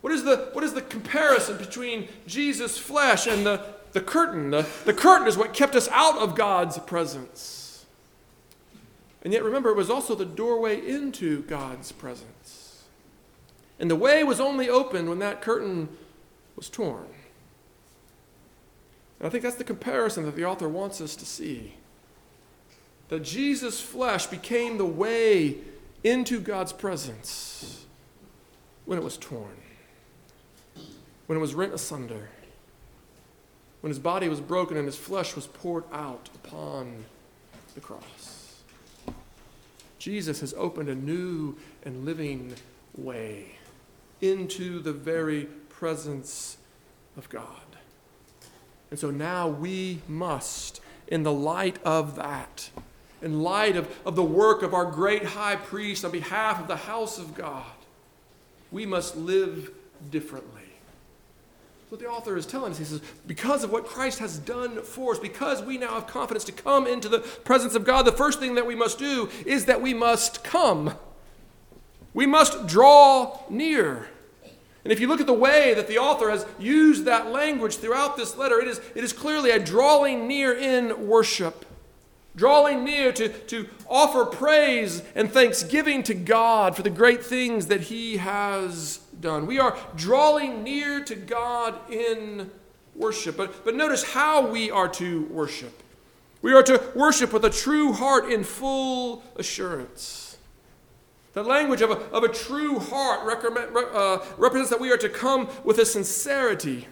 What 0.00 0.12
is, 0.12 0.24
the, 0.24 0.48
what 0.52 0.64
is 0.64 0.74
the 0.74 0.82
comparison 0.82 1.58
between 1.58 2.08
Jesus' 2.26 2.78
flesh 2.78 3.26
and 3.26 3.46
the, 3.46 3.64
the 3.92 4.00
curtain? 4.00 4.50
The, 4.50 4.66
the 4.84 4.94
curtain 4.94 5.28
is 5.28 5.36
what 5.36 5.52
kept 5.52 5.76
us 5.76 5.88
out 5.88 6.18
of 6.18 6.34
God's 6.34 6.78
presence. 6.78 7.86
And 9.22 9.32
yet, 9.32 9.44
remember, 9.44 9.70
it 9.70 9.76
was 9.76 9.90
also 9.90 10.16
the 10.16 10.24
doorway 10.24 10.84
into 10.84 11.42
God's 11.42 11.92
presence. 11.92 12.82
And 13.78 13.90
the 13.90 13.96
way 13.96 14.24
was 14.24 14.40
only 14.40 14.68
opened 14.68 15.08
when 15.08 15.20
that 15.20 15.40
curtain 15.40 15.88
was 16.56 16.68
torn. 16.68 17.06
And 19.22 19.28
I 19.28 19.30
think 19.30 19.44
that's 19.44 19.54
the 19.54 19.62
comparison 19.62 20.24
that 20.24 20.34
the 20.34 20.44
author 20.44 20.68
wants 20.68 21.00
us 21.00 21.14
to 21.14 21.24
see. 21.24 21.74
That 23.08 23.20
Jesus' 23.20 23.80
flesh 23.80 24.26
became 24.26 24.78
the 24.78 24.84
way 24.84 25.58
into 26.02 26.40
God's 26.40 26.72
presence 26.72 27.86
when 28.84 28.98
it 28.98 29.04
was 29.04 29.16
torn, 29.16 29.56
when 31.26 31.38
it 31.38 31.40
was 31.40 31.54
rent 31.54 31.72
asunder, 31.72 32.30
when 33.80 33.90
his 33.90 34.00
body 34.00 34.28
was 34.28 34.40
broken 34.40 34.76
and 34.76 34.86
his 34.86 34.96
flesh 34.96 35.36
was 35.36 35.46
poured 35.46 35.84
out 35.92 36.28
upon 36.34 37.04
the 37.76 37.80
cross. 37.80 38.62
Jesus 40.00 40.40
has 40.40 40.52
opened 40.54 40.88
a 40.88 40.96
new 40.96 41.56
and 41.84 42.04
living 42.04 42.56
way 42.96 43.52
into 44.20 44.80
the 44.80 44.92
very 44.92 45.44
presence 45.68 46.56
of 47.16 47.28
God. 47.28 47.71
And 48.92 48.98
so 48.98 49.10
now 49.10 49.48
we 49.48 50.02
must, 50.06 50.82
in 51.08 51.22
the 51.22 51.32
light 51.32 51.78
of 51.82 52.16
that, 52.16 52.68
in 53.22 53.42
light 53.42 53.74
of, 53.74 53.88
of 54.04 54.16
the 54.16 54.22
work 54.22 54.62
of 54.62 54.74
our 54.74 54.84
great 54.84 55.24
high 55.24 55.56
priest 55.56 56.04
on 56.04 56.10
behalf 56.10 56.60
of 56.60 56.68
the 56.68 56.76
house 56.76 57.18
of 57.18 57.34
God, 57.34 57.64
we 58.70 58.84
must 58.84 59.16
live 59.16 59.70
differently. 60.10 60.60
That's 60.60 61.90
what 61.90 62.00
the 62.00 62.06
author 62.06 62.36
is 62.36 62.44
telling 62.44 62.72
us. 62.72 62.78
He 62.78 62.84
says, 62.84 63.00
because 63.26 63.64
of 63.64 63.72
what 63.72 63.86
Christ 63.86 64.18
has 64.18 64.36
done 64.36 64.82
for 64.82 65.12
us, 65.12 65.18
because 65.18 65.62
we 65.62 65.78
now 65.78 65.94
have 65.94 66.06
confidence 66.06 66.44
to 66.44 66.52
come 66.52 66.86
into 66.86 67.08
the 67.08 67.20
presence 67.20 67.74
of 67.74 67.86
God, 67.86 68.02
the 68.02 68.12
first 68.12 68.40
thing 68.40 68.56
that 68.56 68.66
we 68.66 68.74
must 68.74 68.98
do 68.98 69.30
is 69.46 69.64
that 69.64 69.80
we 69.80 69.94
must 69.94 70.44
come. 70.44 70.92
We 72.12 72.26
must 72.26 72.66
draw 72.66 73.40
near. 73.48 74.08
And 74.84 74.92
if 74.92 74.98
you 74.98 75.06
look 75.06 75.20
at 75.20 75.26
the 75.26 75.32
way 75.32 75.74
that 75.74 75.86
the 75.86 75.98
author 75.98 76.30
has 76.30 76.44
used 76.58 77.04
that 77.04 77.30
language 77.30 77.76
throughout 77.76 78.16
this 78.16 78.36
letter, 78.36 78.60
it 78.60 78.66
is, 78.66 78.80
it 78.94 79.04
is 79.04 79.12
clearly 79.12 79.50
a 79.50 79.58
drawing 79.58 80.26
near 80.26 80.52
in 80.52 81.06
worship. 81.06 81.64
Drawing 82.34 82.82
near 82.82 83.12
to, 83.12 83.28
to 83.28 83.68
offer 83.88 84.24
praise 84.24 85.02
and 85.14 85.30
thanksgiving 85.30 86.02
to 86.04 86.14
God 86.14 86.74
for 86.74 86.82
the 86.82 86.90
great 86.90 87.24
things 87.24 87.66
that 87.66 87.82
He 87.82 88.16
has 88.16 88.98
done. 89.20 89.46
We 89.46 89.58
are 89.58 89.76
drawing 89.94 90.64
near 90.64 91.04
to 91.04 91.14
God 91.14 91.74
in 91.90 92.50
worship. 92.96 93.36
But, 93.36 93.64
but 93.64 93.74
notice 93.74 94.02
how 94.02 94.46
we 94.46 94.70
are 94.70 94.88
to 94.88 95.24
worship. 95.26 95.82
We 96.40 96.54
are 96.54 96.62
to 96.64 96.82
worship 96.96 97.32
with 97.32 97.44
a 97.44 97.50
true 97.50 97.92
heart 97.92 98.32
in 98.32 98.42
full 98.42 99.22
assurance. 99.36 100.21
The 101.32 101.42
language 101.42 101.80
of 101.80 101.90
a, 101.90 101.94
of 102.10 102.24
a 102.24 102.28
true 102.28 102.78
heart 102.78 103.20
uh, 103.22 104.18
represents 104.36 104.70
that 104.70 104.80
we 104.80 104.92
are 104.92 104.98
to 104.98 105.08
come 105.08 105.48
with 105.64 105.78
a 105.78 105.86
sincerity. 105.86 106.86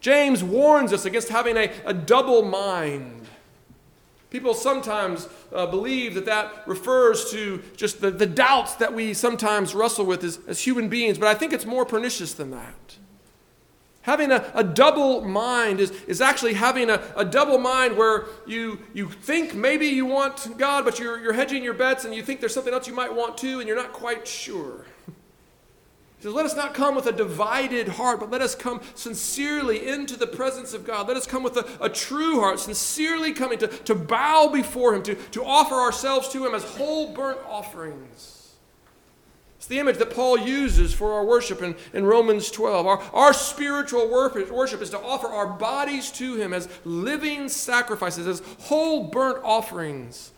James 0.00 0.44
warns 0.44 0.92
us 0.92 1.04
against 1.04 1.28
having 1.28 1.56
a, 1.56 1.70
a 1.84 1.92
double 1.92 2.42
mind. 2.42 3.26
People 4.30 4.54
sometimes 4.54 5.28
uh, 5.52 5.66
believe 5.66 6.14
that 6.14 6.24
that 6.24 6.66
refers 6.66 7.30
to 7.32 7.62
just 7.76 8.00
the, 8.00 8.10
the 8.10 8.26
doubts 8.26 8.76
that 8.76 8.94
we 8.94 9.14
sometimes 9.14 9.74
wrestle 9.74 10.06
with 10.06 10.24
as, 10.24 10.38
as 10.46 10.60
human 10.60 10.88
beings, 10.88 11.18
but 11.18 11.28
I 11.28 11.34
think 11.34 11.52
it's 11.52 11.66
more 11.66 11.84
pernicious 11.84 12.32
than 12.32 12.50
that. 12.52 12.96
Having 14.02 14.32
a, 14.32 14.50
a 14.54 14.64
double 14.64 15.20
mind 15.20 15.78
is, 15.78 15.90
is 16.08 16.20
actually 16.20 16.54
having 16.54 16.90
a, 16.90 17.00
a 17.16 17.24
double 17.24 17.58
mind 17.58 17.96
where 17.96 18.26
you, 18.46 18.80
you 18.92 19.08
think 19.08 19.54
maybe 19.54 19.86
you 19.86 20.06
want 20.06 20.58
God, 20.58 20.84
but 20.84 20.98
you're, 20.98 21.20
you're 21.20 21.32
hedging 21.32 21.62
your 21.62 21.74
bets 21.74 22.04
and 22.04 22.12
you 22.12 22.22
think 22.22 22.40
there's 22.40 22.52
something 22.52 22.74
else 22.74 22.88
you 22.88 22.94
might 22.94 23.14
want 23.14 23.38
too, 23.38 23.60
and 23.60 23.68
you're 23.68 23.76
not 23.76 23.92
quite 23.92 24.26
sure. 24.26 24.84
He 26.18 26.28
says, 26.28 26.34
Let 26.34 26.46
us 26.46 26.54
not 26.54 26.72
come 26.72 26.94
with 26.94 27.08
a 27.08 27.12
divided 27.12 27.88
heart, 27.88 28.20
but 28.20 28.30
let 28.30 28.42
us 28.42 28.54
come 28.54 28.80
sincerely 28.94 29.88
into 29.88 30.16
the 30.16 30.28
presence 30.28 30.72
of 30.72 30.86
God. 30.86 31.08
Let 31.08 31.16
us 31.16 31.26
come 31.26 31.42
with 31.42 31.56
a, 31.56 31.66
a 31.80 31.88
true 31.88 32.38
heart, 32.38 32.60
sincerely 32.60 33.32
coming 33.32 33.58
to, 33.58 33.66
to 33.66 33.96
bow 33.96 34.46
before 34.46 34.94
Him, 34.94 35.02
to, 35.02 35.16
to 35.16 35.44
offer 35.44 35.74
ourselves 35.74 36.28
to 36.28 36.46
Him 36.46 36.54
as 36.54 36.62
whole 36.62 37.12
burnt 37.12 37.40
offerings. 37.48 38.41
It's 39.62 39.68
the 39.68 39.78
image 39.78 39.98
that 39.98 40.12
Paul 40.12 40.38
uses 40.38 40.92
for 40.92 41.12
our 41.12 41.24
worship 41.24 41.62
in, 41.62 41.76
in 41.92 42.04
Romans 42.04 42.50
12. 42.50 42.84
Our, 42.84 43.00
our 43.12 43.32
spiritual 43.32 44.10
worship 44.10 44.82
is 44.82 44.90
to 44.90 44.98
offer 44.98 45.28
our 45.28 45.46
bodies 45.46 46.10
to 46.12 46.34
Him 46.34 46.52
as 46.52 46.68
living 46.84 47.48
sacrifices, 47.48 48.26
as 48.26 48.42
whole 48.62 49.04
burnt 49.04 49.38
offerings, 49.44 50.32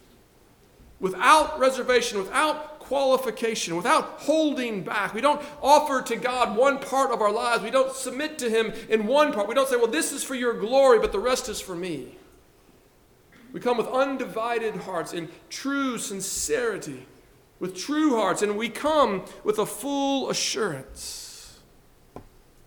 without 1.01 1.59
reservation, 1.59 2.19
without 2.19 2.81
qualification, 2.81 3.77
without 3.77 4.05
holding 4.19 4.83
back. 4.85 5.15
We 5.15 5.23
don't 5.23 5.41
offer 5.63 6.03
to 6.03 6.17
God 6.17 6.55
one 6.55 6.79
part 6.79 7.11
of 7.11 7.23
our 7.23 7.33
lives. 7.33 7.63
We 7.63 7.71
don't 7.71 7.97
submit 7.97 8.37
to 8.41 8.51
Him 8.51 8.75
in 8.91 9.07
one 9.07 9.33
part. 9.33 9.49
We 9.49 9.55
don't 9.55 9.71
say, 9.71 9.77
well, 9.77 9.87
this 9.87 10.13
is 10.13 10.23
for 10.23 10.35
your 10.35 10.53
glory, 10.53 10.99
but 10.99 11.13
the 11.13 11.19
rest 11.19 11.49
is 11.49 11.63
for 11.63 11.75
me. 11.75 12.19
We 13.55 13.61
come 13.61 13.79
with 13.79 13.87
undivided 13.87 14.77
hearts 14.77 15.15
in 15.15 15.31
true 15.49 15.97
sincerity 15.97 17.07
with 17.61 17.77
true 17.77 18.17
hearts, 18.17 18.43
and 18.43 18.57
we 18.57 18.69
come 18.69 19.25
with 19.43 19.59
a 19.59 19.67
full 19.67 20.31
assurance. 20.31 21.61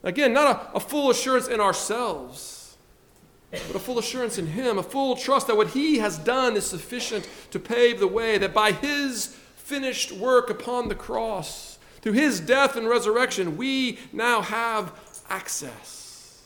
Again, 0.03 0.33
not 0.33 0.71
a, 0.73 0.77
a 0.77 0.79
full 0.79 1.09
assurance 1.09 1.47
in 1.47 1.59
ourselves, 1.59 2.77
but 3.51 3.75
a 3.75 3.79
full 3.79 3.99
assurance 3.99 4.37
in 4.37 4.47
Him, 4.47 4.77
a 4.77 4.83
full 4.83 5.15
trust 5.15 5.47
that 5.47 5.57
what 5.57 5.69
He 5.69 5.97
has 5.99 6.17
done 6.17 6.55
is 6.55 6.65
sufficient 6.65 7.27
to 7.51 7.59
pave 7.59 7.99
the 7.99 8.07
way, 8.07 8.37
that 8.37 8.53
by 8.53 8.71
His 8.71 9.27
finished 9.55 10.11
work 10.11 10.49
upon 10.49 10.87
the 10.87 10.95
cross, 10.95 11.77
through 12.01 12.13
His 12.13 12.39
death 12.39 12.75
and 12.75 12.87
resurrection, 12.87 13.57
we 13.57 13.99
now 14.13 14.41
have 14.41 14.93
access. 15.29 16.41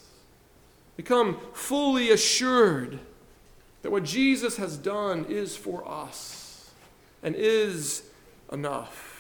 Become 0.97 1.39
fully 1.53 2.11
assured 2.11 2.99
that 3.81 3.91
what 3.91 4.03
Jesus 4.03 4.57
has 4.57 4.77
done 4.77 5.25
is 5.29 5.55
for 5.55 5.87
us 5.87 6.71
and 7.23 7.35
is 7.35 8.03
enough. 8.51 9.11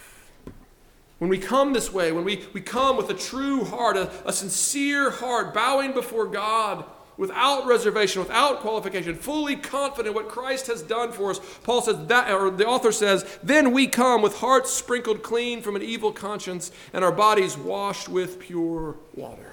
When 1.19 1.29
we 1.29 1.37
come 1.37 1.73
this 1.73 1.93
way, 1.93 2.11
when 2.11 2.25
we, 2.25 2.45
we 2.51 2.61
come 2.61 2.97
with 2.97 3.09
a 3.11 3.13
true 3.13 3.63
heart, 3.63 3.95
a, 3.95 4.09
a 4.25 4.33
sincere 4.33 5.11
heart, 5.11 5.53
bowing 5.53 5.93
before 5.93 6.25
God 6.25 6.83
without 7.15 7.67
reservation, 7.67 8.21
without 8.21 8.61
qualification, 8.61 9.15
fully 9.15 9.55
confident 9.55 10.15
what 10.15 10.27
Christ 10.27 10.65
has 10.65 10.81
done 10.81 11.11
for 11.11 11.29
us, 11.29 11.39
Paul 11.61 11.83
says 11.83 12.07
that, 12.07 12.31
or 12.31 12.49
the 12.49 12.65
author 12.65 12.91
says, 12.91 13.23
then 13.43 13.71
we 13.71 13.85
come 13.85 14.23
with 14.23 14.37
hearts 14.37 14.71
sprinkled 14.71 15.21
clean 15.21 15.61
from 15.61 15.75
an 15.75 15.83
evil 15.83 16.11
conscience 16.11 16.71
and 16.91 17.03
our 17.05 17.11
bodies 17.11 17.55
washed 17.55 18.09
with 18.09 18.39
pure 18.39 18.95
water. 19.13 19.51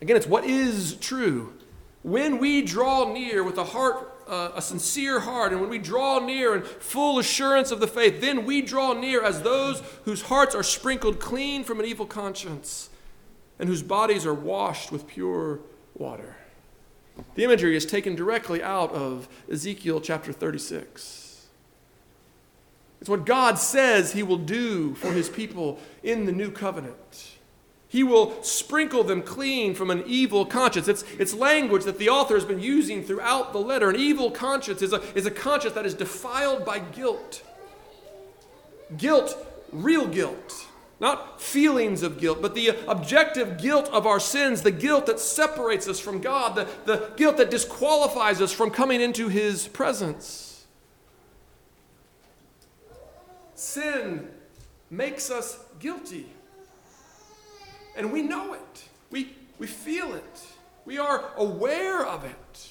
Again, 0.00 0.16
it's 0.16 0.26
what 0.26 0.44
is 0.44 0.96
true. 0.96 1.52
When 2.02 2.38
we 2.38 2.62
draw 2.62 3.12
near 3.12 3.44
with 3.44 3.58
a 3.58 3.64
heart 3.64 4.13
uh, 4.28 4.52
a 4.54 4.62
sincere 4.62 5.20
heart, 5.20 5.52
and 5.52 5.60
when 5.60 5.70
we 5.70 5.78
draw 5.78 6.18
near 6.18 6.56
in 6.56 6.62
full 6.62 7.18
assurance 7.18 7.70
of 7.70 7.80
the 7.80 7.86
faith, 7.86 8.20
then 8.20 8.44
we 8.44 8.62
draw 8.62 8.92
near 8.92 9.22
as 9.22 9.42
those 9.42 9.80
whose 10.04 10.22
hearts 10.22 10.54
are 10.54 10.62
sprinkled 10.62 11.20
clean 11.20 11.64
from 11.64 11.80
an 11.80 11.86
evil 11.86 12.06
conscience 12.06 12.90
and 13.58 13.68
whose 13.68 13.82
bodies 13.82 14.26
are 14.26 14.34
washed 14.34 14.90
with 14.90 15.06
pure 15.06 15.60
water. 15.94 16.36
The 17.34 17.44
imagery 17.44 17.76
is 17.76 17.86
taken 17.86 18.14
directly 18.14 18.62
out 18.62 18.90
of 18.92 19.28
Ezekiel 19.50 20.00
chapter 20.00 20.32
36. 20.32 21.46
It's 23.00 23.10
what 23.10 23.26
God 23.26 23.58
says 23.58 24.12
he 24.12 24.22
will 24.22 24.38
do 24.38 24.94
for 24.94 25.12
his 25.12 25.28
people 25.28 25.78
in 26.02 26.24
the 26.24 26.32
new 26.32 26.50
covenant. 26.50 27.36
He 27.88 28.02
will 28.02 28.42
sprinkle 28.42 29.04
them 29.04 29.22
clean 29.22 29.74
from 29.74 29.90
an 29.90 30.02
evil 30.06 30.44
conscience. 30.46 30.88
It's, 30.88 31.04
it's 31.18 31.32
language 31.32 31.84
that 31.84 31.98
the 31.98 32.08
author 32.08 32.34
has 32.34 32.44
been 32.44 32.60
using 32.60 33.04
throughout 33.04 33.52
the 33.52 33.60
letter. 33.60 33.88
An 33.88 33.96
evil 33.96 34.30
conscience 34.30 34.82
is 34.82 34.92
a, 34.92 35.00
is 35.16 35.26
a 35.26 35.30
conscience 35.30 35.74
that 35.74 35.86
is 35.86 35.94
defiled 35.94 36.64
by 36.64 36.80
guilt. 36.80 37.42
Guilt, 38.96 39.36
real 39.70 40.08
guilt. 40.08 40.66
Not 41.00 41.40
feelings 41.40 42.02
of 42.02 42.18
guilt, 42.18 42.40
but 42.40 42.54
the 42.54 42.68
objective 42.88 43.58
guilt 43.58 43.88
of 43.92 44.06
our 44.06 44.20
sins, 44.20 44.62
the 44.62 44.70
guilt 44.70 45.06
that 45.06 45.20
separates 45.20 45.88
us 45.88 46.00
from 46.00 46.20
God, 46.20 46.54
the, 46.54 46.68
the 46.84 47.10
guilt 47.16 47.36
that 47.36 47.50
disqualifies 47.50 48.40
us 48.40 48.52
from 48.52 48.70
coming 48.70 49.00
into 49.00 49.28
His 49.28 49.68
presence. 49.68 50.64
Sin 53.54 54.28
makes 54.90 55.30
us 55.30 55.58
guilty. 55.78 56.26
And 57.96 58.12
we 58.12 58.22
know 58.22 58.54
it. 58.54 58.84
We, 59.10 59.34
we 59.58 59.66
feel 59.66 60.14
it. 60.14 60.46
We 60.84 60.98
are 60.98 61.32
aware 61.36 62.04
of 62.04 62.24
it. 62.24 62.70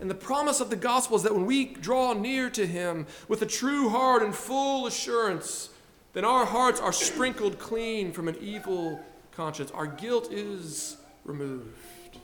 And 0.00 0.10
the 0.10 0.14
promise 0.14 0.60
of 0.60 0.68
the 0.68 0.76
gospel 0.76 1.16
is 1.16 1.22
that 1.22 1.34
when 1.34 1.46
we 1.46 1.64
draw 1.64 2.12
near 2.12 2.50
to 2.50 2.66
Him 2.66 3.06
with 3.28 3.42
a 3.42 3.46
true 3.46 3.88
heart 3.88 4.22
and 4.22 4.34
full 4.34 4.86
assurance, 4.86 5.70
then 6.12 6.24
our 6.24 6.44
hearts 6.44 6.80
are 6.80 6.92
sprinkled 6.92 7.58
clean 7.58 8.12
from 8.12 8.28
an 8.28 8.36
evil 8.40 9.00
conscience. 9.30 9.70
Our 9.70 9.86
guilt 9.86 10.32
is 10.32 10.96
removed. 11.24 12.18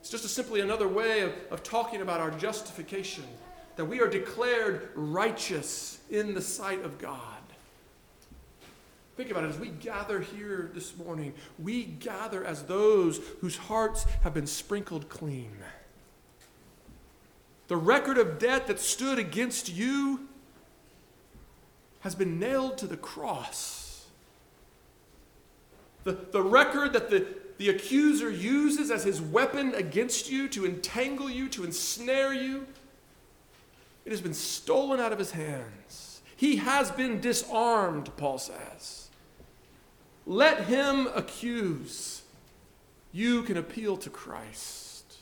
It's 0.00 0.10
just 0.10 0.26
simply 0.28 0.60
another 0.60 0.88
way 0.88 1.20
of, 1.20 1.32
of 1.50 1.62
talking 1.62 2.00
about 2.00 2.20
our 2.20 2.30
justification, 2.30 3.24
that 3.76 3.84
we 3.84 4.00
are 4.00 4.08
declared 4.08 4.90
righteous 4.94 5.98
in 6.08 6.34
the 6.34 6.40
sight 6.40 6.84
of 6.84 6.98
God. 6.98 7.20
Think 9.20 9.32
about 9.32 9.44
it 9.44 9.50
as 9.50 9.58
we 9.58 9.68
gather 9.68 10.20
here 10.20 10.70
this 10.72 10.96
morning, 10.96 11.34
we 11.58 11.84
gather 11.84 12.42
as 12.42 12.62
those 12.62 13.20
whose 13.42 13.54
hearts 13.54 14.06
have 14.22 14.32
been 14.32 14.46
sprinkled 14.46 15.10
clean. 15.10 15.58
The 17.68 17.76
record 17.76 18.16
of 18.16 18.38
debt 18.38 18.66
that 18.68 18.80
stood 18.80 19.18
against 19.18 19.70
you 19.70 20.26
has 21.98 22.14
been 22.14 22.38
nailed 22.38 22.78
to 22.78 22.86
the 22.86 22.96
cross. 22.96 24.06
The, 26.04 26.12
the 26.12 26.40
record 26.40 26.94
that 26.94 27.10
the, 27.10 27.26
the 27.58 27.68
accuser 27.68 28.30
uses 28.30 28.90
as 28.90 29.04
his 29.04 29.20
weapon 29.20 29.74
against 29.74 30.30
you 30.30 30.48
to 30.48 30.64
entangle 30.64 31.28
you, 31.28 31.50
to 31.50 31.64
ensnare 31.64 32.32
you, 32.32 32.66
it 34.06 34.12
has 34.12 34.22
been 34.22 34.32
stolen 34.32 34.98
out 34.98 35.12
of 35.12 35.18
his 35.18 35.32
hands. 35.32 36.22
He 36.36 36.56
has 36.56 36.90
been 36.90 37.20
disarmed, 37.20 38.16
Paul 38.16 38.38
says. 38.38 39.08
Let 40.26 40.64
him 40.64 41.08
accuse. 41.14 42.22
You 43.12 43.42
can 43.42 43.56
appeal 43.56 43.96
to 43.98 44.10
Christ. 44.10 45.16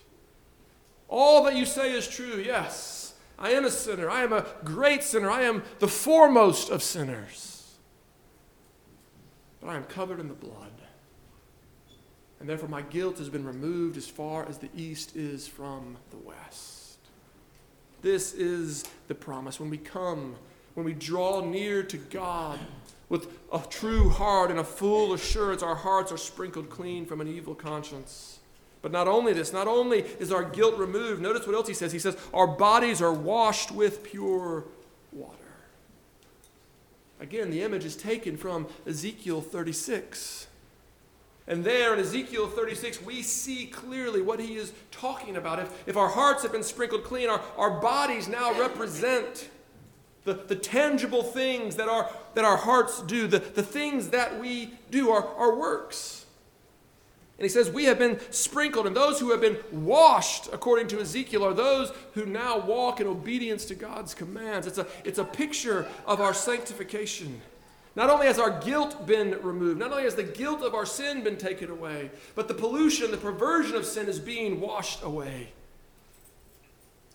All 1.09 1.45
that 1.45 1.57
you 1.57 1.65
say 1.65 1.93
is 1.93 2.07
true, 2.07 2.43
yes. 2.45 3.15
I 3.39 3.51
am 3.51 3.65
a 3.65 3.71
sinner. 3.71 4.11
I 4.11 4.23
am 4.23 4.33
a 4.33 4.45
great 4.65 5.03
sinner. 5.03 5.31
I 5.31 5.43
am 5.43 5.63
the 5.79 5.89
foremost 5.89 6.71
of 6.71 6.83
sinners. 6.83 7.77
But 9.61 9.69
I 9.69 9.77
am 9.77 9.85
covered 9.85 10.21
in 10.21 10.29
the 10.29 10.35
blood. 10.35 10.73
And 12.41 12.49
therefore, 12.49 12.69
my 12.69 12.83
guilt 12.83 13.19
has 13.19 13.29
been 13.29 13.45
removed 13.45 13.97
as 13.97 14.07
far 14.07 14.47
as 14.49 14.59
the 14.59 14.69
east 14.77 15.17
is 15.17 15.49
from 15.49 15.97
the 16.11 16.17
west. 16.19 16.99
This 18.03 18.33
is 18.33 18.85
the 19.09 19.15
promise. 19.15 19.59
When 19.59 19.71
we 19.71 19.79
come, 19.79 20.37
when 20.75 20.87
we 20.87 20.93
draw 20.93 21.41
near 21.41 21.83
to 21.83 21.97
God, 21.97 22.59
with 23.09 23.29
a 23.53 23.61
true 23.71 24.11
heart 24.11 24.51
and 24.51 24.61
a 24.61 24.65
full 24.65 25.15
assurance, 25.15 25.63
our 25.63 25.75
hearts 25.75 26.13
are 26.13 26.19
sprinkled 26.19 26.69
clean 26.69 27.07
from 27.07 27.21
an 27.21 27.29
evil 27.29 27.55
conscience. 27.55 28.39
But 28.83 28.93
not 28.93 29.09
only 29.09 29.33
this, 29.33 29.53
not 29.53 29.67
only 29.67 30.01
is 30.21 30.31
our 30.31 30.45
guilt 30.45 30.77
removed, 30.77 31.21
notice 31.21 31.47
what 31.47 31.57
else 31.57 31.69
he 31.69 31.75
says. 31.75 31.93
He 31.93 31.99
says, 31.99 32.17
Our 32.33 32.47
bodies 32.47 33.03
are 33.03 33.13
washed 33.13 33.73
with 33.73 34.05
pure 34.05 34.65
water. 35.13 35.37
Again, 37.21 37.51
the 37.51 37.63
image 37.63 37.85
is 37.85 37.97
taken 37.97 38.37
from 38.37 38.69
Ezekiel 38.87 39.41
36. 39.41 40.47
And 41.49 41.65
there 41.65 41.95
in 41.95 41.99
Ezekiel 41.99 42.47
36, 42.47 43.03
we 43.03 43.23
see 43.23 43.67
clearly 43.67 44.21
what 44.21 44.39
he 44.39 44.57
is 44.57 44.73
talking 44.91 45.37
about. 45.37 45.59
If, 45.59 45.89
if 45.89 45.97
our 45.97 46.09
hearts 46.09 46.43
have 46.43 46.53
been 46.53 46.63
sprinkled 46.63 47.05
clean, 47.05 47.31
our, 47.31 47.41
our 47.57 47.81
bodies 47.81 48.29
now 48.29 48.57
represent 48.61 49.49
the, 50.29 50.35
the 50.35 50.57
tangible 50.57 51.23
things 51.23 51.77
that 51.77 51.89
our, 51.89 52.11
that 52.35 52.45
our 52.45 52.59
hearts 52.59 53.03
do, 53.03 53.27
the, 53.27 53.39
the 53.39 53.63
things 53.63 54.11
that 54.11 54.39
we 54.39 54.75
do, 54.91 55.11
our, 55.11 55.27
our 55.37 55.57
works. 55.57 56.27
And 57.39 57.45
he 57.45 57.49
says, 57.49 57.71
We 57.71 57.85
have 57.85 57.99
been 57.99 58.21
sprinkled, 58.31 58.87
and 58.87 58.95
those 58.95 59.21
who 59.21 59.31
have 59.31 59.41
been 59.41 59.57
washed, 59.73 60.49
according 60.53 60.89
to 60.89 61.01
Ezekiel, 61.01 61.45
are 61.45 61.55
those 61.55 61.93
who 62.13 62.27
now 62.27 62.59
walk 62.59 63.01
in 63.01 63.07
obedience 63.07 63.65
to 63.67 63.75
God's 63.75 64.13
commands. 64.13 64.67
It's 64.67 64.79
a, 64.79 64.87
it's 65.05 65.19
a 65.19 65.25
picture 65.25 65.87
of 66.07 66.21
our 66.21 66.35
sanctification. 66.35 67.41
Not 67.97 68.11
only 68.11 68.27
has 68.27 68.39
our 68.39 68.61
guilt 68.61 69.07
been 69.07 69.41
removed, 69.43 69.79
not 69.79 69.93
only 69.93 70.05
has 70.05 70.15
the 70.15 70.23
guilt 70.25 70.63
of 70.63 70.75
our 70.75 70.87
sin 70.87 71.25
been 71.25 71.39
taken 71.39 71.71
away, 71.71 72.11
but 72.35 72.49
the 72.49 72.55
pollution, 72.55 73.11
the 73.11 73.17
perversion 73.17 73.77
of 73.77 73.87
sin 73.87 74.09
is 74.09 74.19
being 74.19 74.61
washed 74.61 75.03
away. 75.03 75.49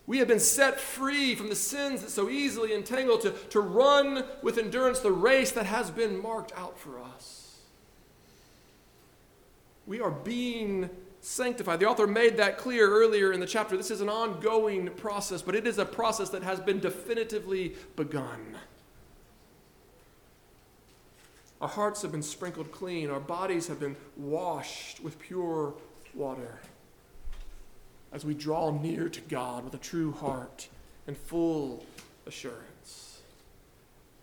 We 0.06 0.18
have 0.18 0.28
been 0.28 0.39
set 0.39 0.80
free 0.80 1.34
from 1.34 1.48
the 1.50 1.56
sins 1.56 2.02
that 2.02 2.10
so 2.10 2.30
easily 2.30 2.74
entangle 2.74 3.18
to, 3.20 3.32
to 3.32 3.62
run 3.62 4.26
with 4.42 4.58
endurance 4.58 5.00
the 5.00 5.12
race 5.12 5.52
that 5.52 5.66
has 5.66 5.89
been 5.89 6.22
marked 6.22 6.52
out 6.58 6.78
for 6.78 7.00
us. 7.00 7.60
We 9.86 10.02
are 10.02 10.12
being 10.12 10.89
sanctified. 11.22 11.80
The 11.80 11.88
author 11.88 12.06
made 12.06 12.36
that 12.38 12.58
clear 12.58 12.89
earlier 12.89 13.32
in 13.32 13.39
the 13.39 13.46
chapter. 13.46 13.78
This 13.78 13.92
is 13.92 14.02
an 14.02 14.10
ongoing 14.10 14.89
process, 14.89 15.42
but 15.42 15.56
it 15.56 15.66
is 15.66 15.78
a 15.78 15.86
process 15.86 16.30
that 16.30 16.44
has 16.44 16.60
been 16.60 16.80
definitively 16.80 17.76
begun. 17.96 18.58
Our 21.62 21.70
hearts 21.70 22.02
have 22.02 22.12
been 22.12 22.24
sprinkled 22.24 22.74
clean, 22.74 23.10
our 23.10 23.22
bodies 23.22 23.68
have 23.68 23.80
been 23.80 23.96
washed 24.18 25.02
with 25.02 25.18
pure 25.18 25.74
water 26.13 26.60
as 28.13 28.23
we 28.23 28.34
draw 28.34 28.71
near 28.71 29.10
to 29.10 29.21
God 29.21 29.65
with 29.65 29.73
a 29.73 29.80
true 29.80 30.12
heart 30.12 30.69
and 31.08 31.17
full 31.17 31.84
assurance. 32.28 33.21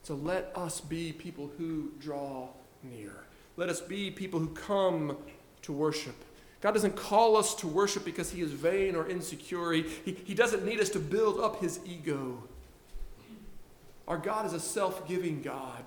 So 0.04 0.14
let 0.14 0.52
us 0.54 0.80
be 0.80 1.12
people 1.12 1.50
who 1.58 1.90
draw 2.00 2.48
near. 2.82 3.12
Let 3.56 3.68
us 3.68 3.80
be 3.80 4.10
people 4.10 4.40
who 4.40 4.48
come 4.48 5.16
to 5.62 5.72
worship. 5.72 6.14
God 6.60 6.72
doesn't 6.72 6.96
call 6.96 7.36
us 7.36 7.54
to 7.56 7.66
worship 7.66 8.04
because 8.04 8.30
he 8.30 8.42
is 8.42 8.52
vain 8.52 8.94
or 8.94 9.08
insecure. 9.08 9.72
He, 9.72 9.84
he, 10.04 10.34
doesn't 10.34 10.64
need 10.64 10.80
us 10.80 10.90
to 10.90 10.98
build 10.98 11.40
up 11.40 11.60
his 11.60 11.80
ego. 11.84 12.42
Our 14.06 14.18
God 14.18 14.46
is 14.46 14.52
a 14.52 14.60
self 14.60 15.06
giving 15.08 15.42
God. 15.42 15.84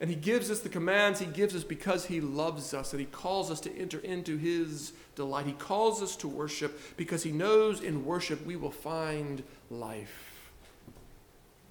And 0.00 0.08
he 0.08 0.16
gives 0.16 0.50
us 0.50 0.60
the 0.60 0.68
commands 0.68 1.18
he 1.18 1.26
gives 1.26 1.56
us 1.56 1.64
because 1.64 2.06
he 2.06 2.20
loves 2.20 2.72
us 2.72 2.92
and 2.92 3.00
he 3.00 3.06
calls 3.06 3.50
us 3.50 3.60
to 3.60 3.76
enter 3.76 3.98
into 3.98 4.36
his 4.36 4.92
delight. 5.16 5.46
He 5.46 5.52
calls 5.52 6.02
us 6.02 6.14
to 6.16 6.28
worship 6.28 6.80
because 6.96 7.24
he 7.24 7.32
knows 7.32 7.80
in 7.80 8.04
worship 8.04 8.46
we 8.46 8.54
will 8.54 8.70
find 8.70 9.42
life. 9.70 10.50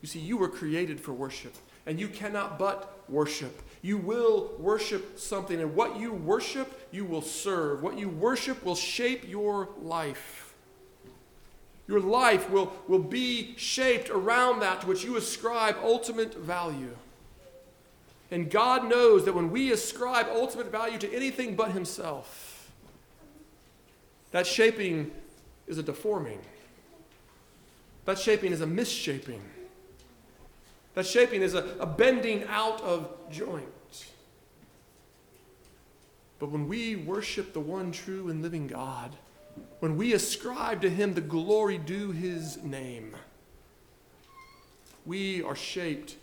You 0.02 0.08
see, 0.08 0.20
you 0.20 0.38
were 0.38 0.50
created 0.50 1.00
for 1.00 1.12
worship, 1.12 1.56
and 1.86 2.00
you 2.00 2.08
cannot 2.08 2.60
but 2.60 3.02
worship. 3.10 3.62
You 3.82 3.98
will 3.98 4.54
worship 4.60 5.18
something, 5.18 5.60
and 5.60 5.76
what 5.76 6.00
you 6.00 6.13
worship, 6.13 6.88
you 6.92 7.04
will 7.06 7.22
serve. 7.22 7.82
What 7.82 7.98
you 7.98 8.10
worship 8.10 8.63
will 8.63 8.76
shape 8.76 9.28
your 9.28 9.70
life. 9.82 10.54
Your 11.88 12.02
life 12.02 12.50
will, 12.50 12.74
will 12.88 13.00
be 13.00 13.56
shaped 13.58 14.10
around 14.10 14.60
that 14.60 14.82
to 14.82 14.88
which 14.88 15.04
you 15.04 15.16
ascribe 15.16 15.78
ultimate 15.82 16.36
value. 16.36 16.96
And 18.30 18.52
God 18.52 18.90
knows 18.90 19.26
that 19.26 19.34
when 19.34 19.52
we 19.52 19.72
ascribe 19.72 20.28
ultimate 20.30 20.72
value 20.72 20.98
to 20.98 21.13
anything 21.13 21.56
but 21.56 21.72
Himself, 21.72 22.72
that 24.32 24.46
shaping 24.46 25.12
is 25.68 25.78
a 25.78 25.84
deforming. 25.84 26.40
That 28.06 28.20
shaping 28.20 28.52
is 28.52 28.62
a 28.62 28.68
misshaping. 28.68 29.42
That 30.94 31.06
shaping 31.06 31.42
is 31.42 31.54
a, 31.54 31.76
a 31.80 31.86
bending 31.86 32.44
out 32.46 32.82
of 32.82 33.10
joint. 33.32 33.66
But 36.40 36.52
when 36.52 36.68
we 36.68 36.96
worship 36.96 37.54
the 37.54 37.60
one 37.60 37.92
true 37.92 38.30
and 38.30 38.42
living 38.42 38.68
God, 38.68 39.16
when 39.80 39.98
we 39.98 40.13
ascribe 40.13 40.82
to 40.82 40.90
him 40.90 41.13
the 41.13 41.22
glory 41.22 41.78
due 41.78 42.12
his 42.12 42.62
name. 42.63 43.16
We 45.06 45.42
are 45.44 45.56
shaped 45.56 46.16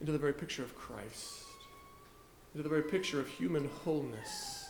into 0.00 0.12
the 0.12 0.18
very 0.18 0.32
picture 0.32 0.62
of 0.62 0.74
Christ, 0.76 1.39
into 2.52 2.62
the 2.62 2.68
very 2.68 2.82
picture 2.82 3.20
of 3.20 3.28
human 3.28 3.68
wholeness, 3.84 4.68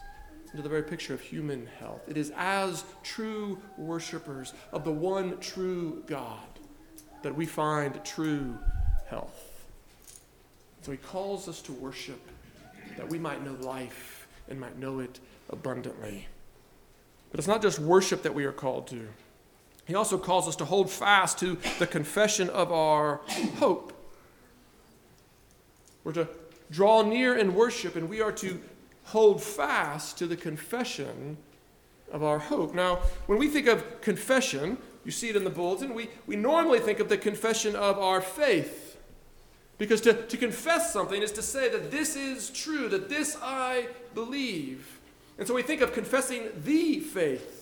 into 0.51 0.63
the 0.63 0.69
very 0.69 0.83
picture 0.83 1.15
of 1.15 1.21
human 1.21 1.67
health. 1.79 2.03
It 2.09 2.17
is 2.17 2.33
as 2.37 2.85
true 3.03 3.59
worshipers 3.79 4.53
of 4.73 4.85
the 4.85 4.93
one 4.93 5.39
true 5.39 6.03
God 6.07 6.39
that 7.23 7.35
we 7.35 7.47
find 7.47 8.03
true 8.05 8.57
health. 9.09 9.67
So 10.83 10.93
he 10.93 10.99
calls 10.99 11.49
us 11.49 11.61
to 11.63 11.73
worship 11.73 12.21
that 12.97 13.09
we 13.09 13.19
might 13.19 13.45
know 13.45 13.53
life 13.61 14.27
and 14.49 14.59
might 14.59 14.79
know 14.79 15.01
it 15.01 15.21
abundantly. 15.51 16.27
But 17.31 17.39
it's 17.39 17.49
not 17.49 17.63
just 17.63 17.79
worship 17.79 18.23
that 18.23 18.35
we 18.35 18.45
are 18.45 18.53
called 18.53 18.87
to. 18.89 19.09
He 19.87 19.95
also 19.95 20.19
calls 20.19 20.49
us 20.49 20.57
to 20.57 20.65
hold 20.65 20.91
fast 20.91 21.39
to 21.41 21.59
the 21.79 21.87
confession 21.87 22.49
of 22.51 22.73
our 22.73 23.21
hope. 23.59 23.93
We're 26.05 26.13
to 26.13 26.29
draw 26.71 27.03
near 27.03 27.37
and 27.37 27.55
worship, 27.55 27.97
and 27.97 28.09
we 28.09 28.21
are 28.21 28.33
to 28.33 28.61
hold 29.05 29.43
fast 29.43 30.19
to 30.19 30.27
the 30.27 30.37
confession 30.37 31.37
of 32.13 32.23
our 32.23 32.39
hope. 32.39 32.75
Now, 32.75 33.01
when 33.27 33.39
we 33.39 33.49
think 33.49 33.67
of 33.67 34.01
confession, 34.01 34.79
you 35.05 35.11
see 35.11 35.29
it 35.29 35.37
in 35.37 35.45
the 35.45 35.51
bulletin, 35.51 35.95
we, 35.95 36.11
we 36.27 36.37
normally 36.37 36.79
think 36.79 37.01
of 37.01 37.09
the 37.09 37.19
confession 37.19 37.75
of 37.75 37.99
our 37.99 38.21
faith. 38.21 38.99
Because 39.79 40.01
to, 40.03 40.13
to 40.13 40.37
confess 40.37 40.93
something 40.93 41.23
is 41.23 41.33
to 41.33 41.43
say 41.43 41.71
that 41.71 41.91
this 41.91 42.15
is 42.15 42.51
true, 42.51 42.89
that 42.91 43.09
this 43.09 43.37
I 43.43 43.87
believe. 44.15 45.01
And 45.39 45.49
so 45.49 45.55
we 45.55 45.63
think 45.63 45.81
of 45.81 45.95
confessing 45.95 46.51
the 46.65 47.01
faith. 47.01 47.60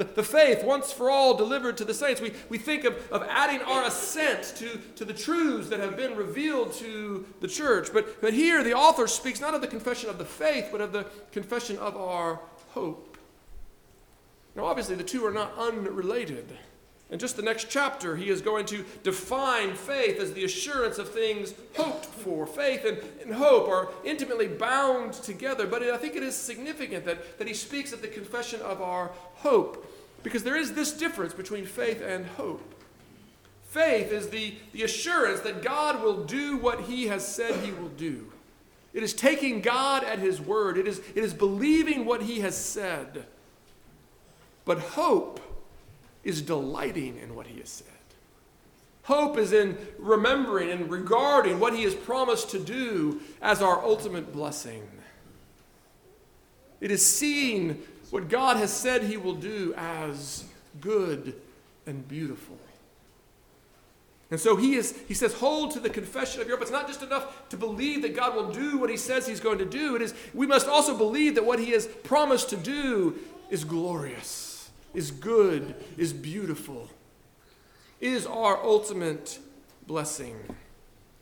The, 0.00 0.04
the 0.04 0.22
faith 0.22 0.64
once 0.64 0.90
for 0.90 1.10
all 1.10 1.36
delivered 1.36 1.76
to 1.76 1.84
the 1.84 1.92
saints. 1.92 2.22
We, 2.22 2.32
we 2.48 2.56
think 2.56 2.84
of, 2.84 2.96
of 3.12 3.22
adding 3.28 3.60
our 3.60 3.84
assent 3.84 4.54
to, 4.56 4.80
to 4.96 5.04
the 5.04 5.12
truths 5.12 5.68
that 5.68 5.78
have 5.78 5.94
been 5.94 6.16
revealed 6.16 6.72
to 6.76 7.26
the 7.42 7.46
church. 7.46 7.92
But, 7.92 8.18
but 8.22 8.32
here 8.32 8.64
the 8.64 8.72
author 8.72 9.06
speaks 9.06 9.42
not 9.42 9.52
of 9.52 9.60
the 9.60 9.66
confession 9.66 10.08
of 10.08 10.16
the 10.16 10.24
faith, 10.24 10.68
but 10.72 10.80
of 10.80 10.92
the 10.92 11.04
confession 11.32 11.76
of 11.76 11.98
our 11.98 12.40
hope. 12.70 13.18
Now, 14.56 14.64
obviously, 14.64 14.94
the 14.94 15.04
two 15.04 15.22
are 15.26 15.32
not 15.32 15.52
unrelated. 15.58 16.56
In 17.10 17.18
just 17.18 17.36
the 17.36 17.42
next 17.42 17.68
chapter, 17.68 18.16
he 18.16 18.28
is 18.28 18.40
going 18.40 18.66
to 18.66 18.84
define 19.02 19.74
faith 19.74 20.20
as 20.20 20.32
the 20.32 20.44
assurance 20.44 20.98
of 20.98 21.08
things 21.08 21.54
hoped 21.74 22.06
for. 22.06 22.46
Faith 22.46 22.84
and, 22.84 22.98
and 23.22 23.34
hope 23.34 23.68
are 23.68 23.88
intimately 24.04 24.46
bound 24.46 25.14
together, 25.14 25.66
but 25.66 25.82
I 25.82 25.96
think 25.96 26.14
it 26.14 26.22
is 26.22 26.36
significant 26.36 27.04
that, 27.06 27.38
that 27.38 27.48
he 27.48 27.54
speaks 27.54 27.92
of 27.92 28.00
the 28.00 28.08
confession 28.08 28.60
of 28.62 28.80
our 28.80 29.10
hope, 29.36 29.92
because 30.22 30.44
there 30.44 30.56
is 30.56 30.74
this 30.74 30.92
difference 30.92 31.34
between 31.34 31.66
faith 31.66 32.00
and 32.00 32.26
hope. 32.26 32.62
Faith 33.70 34.12
is 34.12 34.28
the, 34.28 34.54
the 34.72 34.84
assurance 34.84 35.40
that 35.40 35.62
God 35.62 36.02
will 36.02 36.24
do 36.24 36.58
what 36.58 36.82
he 36.82 37.08
has 37.08 37.26
said 37.26 37.56
he 37.64 37.72
will 37.72 37.88
do. 37.88 38.30
It 38.92 39.02
is 39.02 39.14
taking 39.14 39.60
God 39.60 40.04
at 40.04 40.18
his 40.20 40.40
word, 40.40 40.78
it 40.78 40.86
is, 40.86 41.00
it 41.14 41.24
is 41.24 41.34
believing 41.34 42.04
what 42.04 42.22
he 42.22 42.40
has 42.40 42.56
said. 42.56 43.26
But 44.64 44.78
hope 44.78 45.40
is 46.24 46.42
delighting 46.42 47.18
in 47.18 47.34
what 47.34 47.46
he 47.46 47.58
has 47.60 47.68
said. 47.68 47.86
Hope 49.04 49.38
is 49.38 49.52
in 49.52 49.76
remembering 49.98 50.70
and 50.70 50.90
regarding 50.90 51.58
what 51.58 51.74
he 51.74 51.82
has 51.84 51.94
promised 51.94 52.50
to 52.50 52.58
do 52.58 53.20
as 53.40 53.62
our 53.62 53.82
ultimate 53.82 54.32
blessing. 54.32 54.86
It 56.80 56.90
is 56.90 57.04
seeing 57.04 57.82
what 58.10 58.28
God 58.28 58.56
has 58.56 58.72
said 58.72 59.02
he 59.02 59.16
will 59.16 59.34
do 59.34 59.74
as 59.76 60.44
good 60.80 61.34
and 61.86 62.06
beautiful. 62.08 62.58
And 64.30 64.38
so 64.38 64.54
he, 64.54 64.76
is, 64.76 64.96
he 65.08 65.14
says, 65.14 65.34
hold 65.34 65.72
to 65.72 65.80
the 65.80 65.90
confession 65.90 66.40
of 66.40 66.46
your 66.46 66.56
hope. 66.56 66.62
It's 66.62 66.70
not 66.70 66.86
just 66.86 67.02
enough 67.02 67.48
to 67.48 67.56
believe 67.56 68.02
that 68.02 68.14
God 68.14 68.36
will 68.36 68.52
do 68.52 68.78
what 68.78 68.88
he 68.88 68.96
says 68.96 69.26
he's 69.26 69.40
going 69.40 69.58
to 69.58 69.64
do. 69.64 69.96
It 69.96 70.02
is, 70.02 70.14
we 70.32 70.46
must 70.46 70.68
also 70.68 70.96
believe 70.96 71.34
that 71.34 71.44
what 71.44 71.58
he 71.58 71.70
has 71.72 71.86
promised 71.86 72.50
to 72.50 72.56
do 72.56 73.18
is 73.50 73.64
glorious, 73.64 74.49
is 74.94 75.10
good, 75.10 75.74
is 75.96 76.12
beautiful, 76.12 76.88
is 78.00 78.26
our 78.26 78.62
ultimate 78.62 79.38
blessing. 79.86 80.36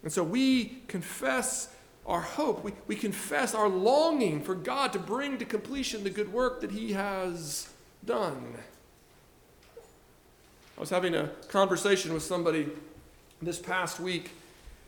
And 0.03 0.13
so 0.13 0.23
we 0.23 0.83
confess 0.89 1.75
our 2.07 2.21
hope. 2.21 2.65
We, 2.65 2.73
we 2.87 2.97
confess 2.97 3.55
our 3.55 3.69
longing 3.69 4.43
for 4.43 4.55
God 4.55 4.93
to 4.95 4.99
bring 4.99 5.39
to 5.39 5.45
completion 5.45 6.05
the 6.05 6.11
good 6.11 6.33
work 6.33 6.63
that 6.63 6.71
he 6.71 6.93
has 6.93 7.69
done. 8.05 8.57
I 10.77 10.81
was 10.81 10.91
having 10.91 11.15
a 11.15 11.29
conversation 11.49 12.15
with 12.15 12.23
somebody 12.23 12.69
this 13.43 13.59
past 13.59 14.01
week, 14.01 14.31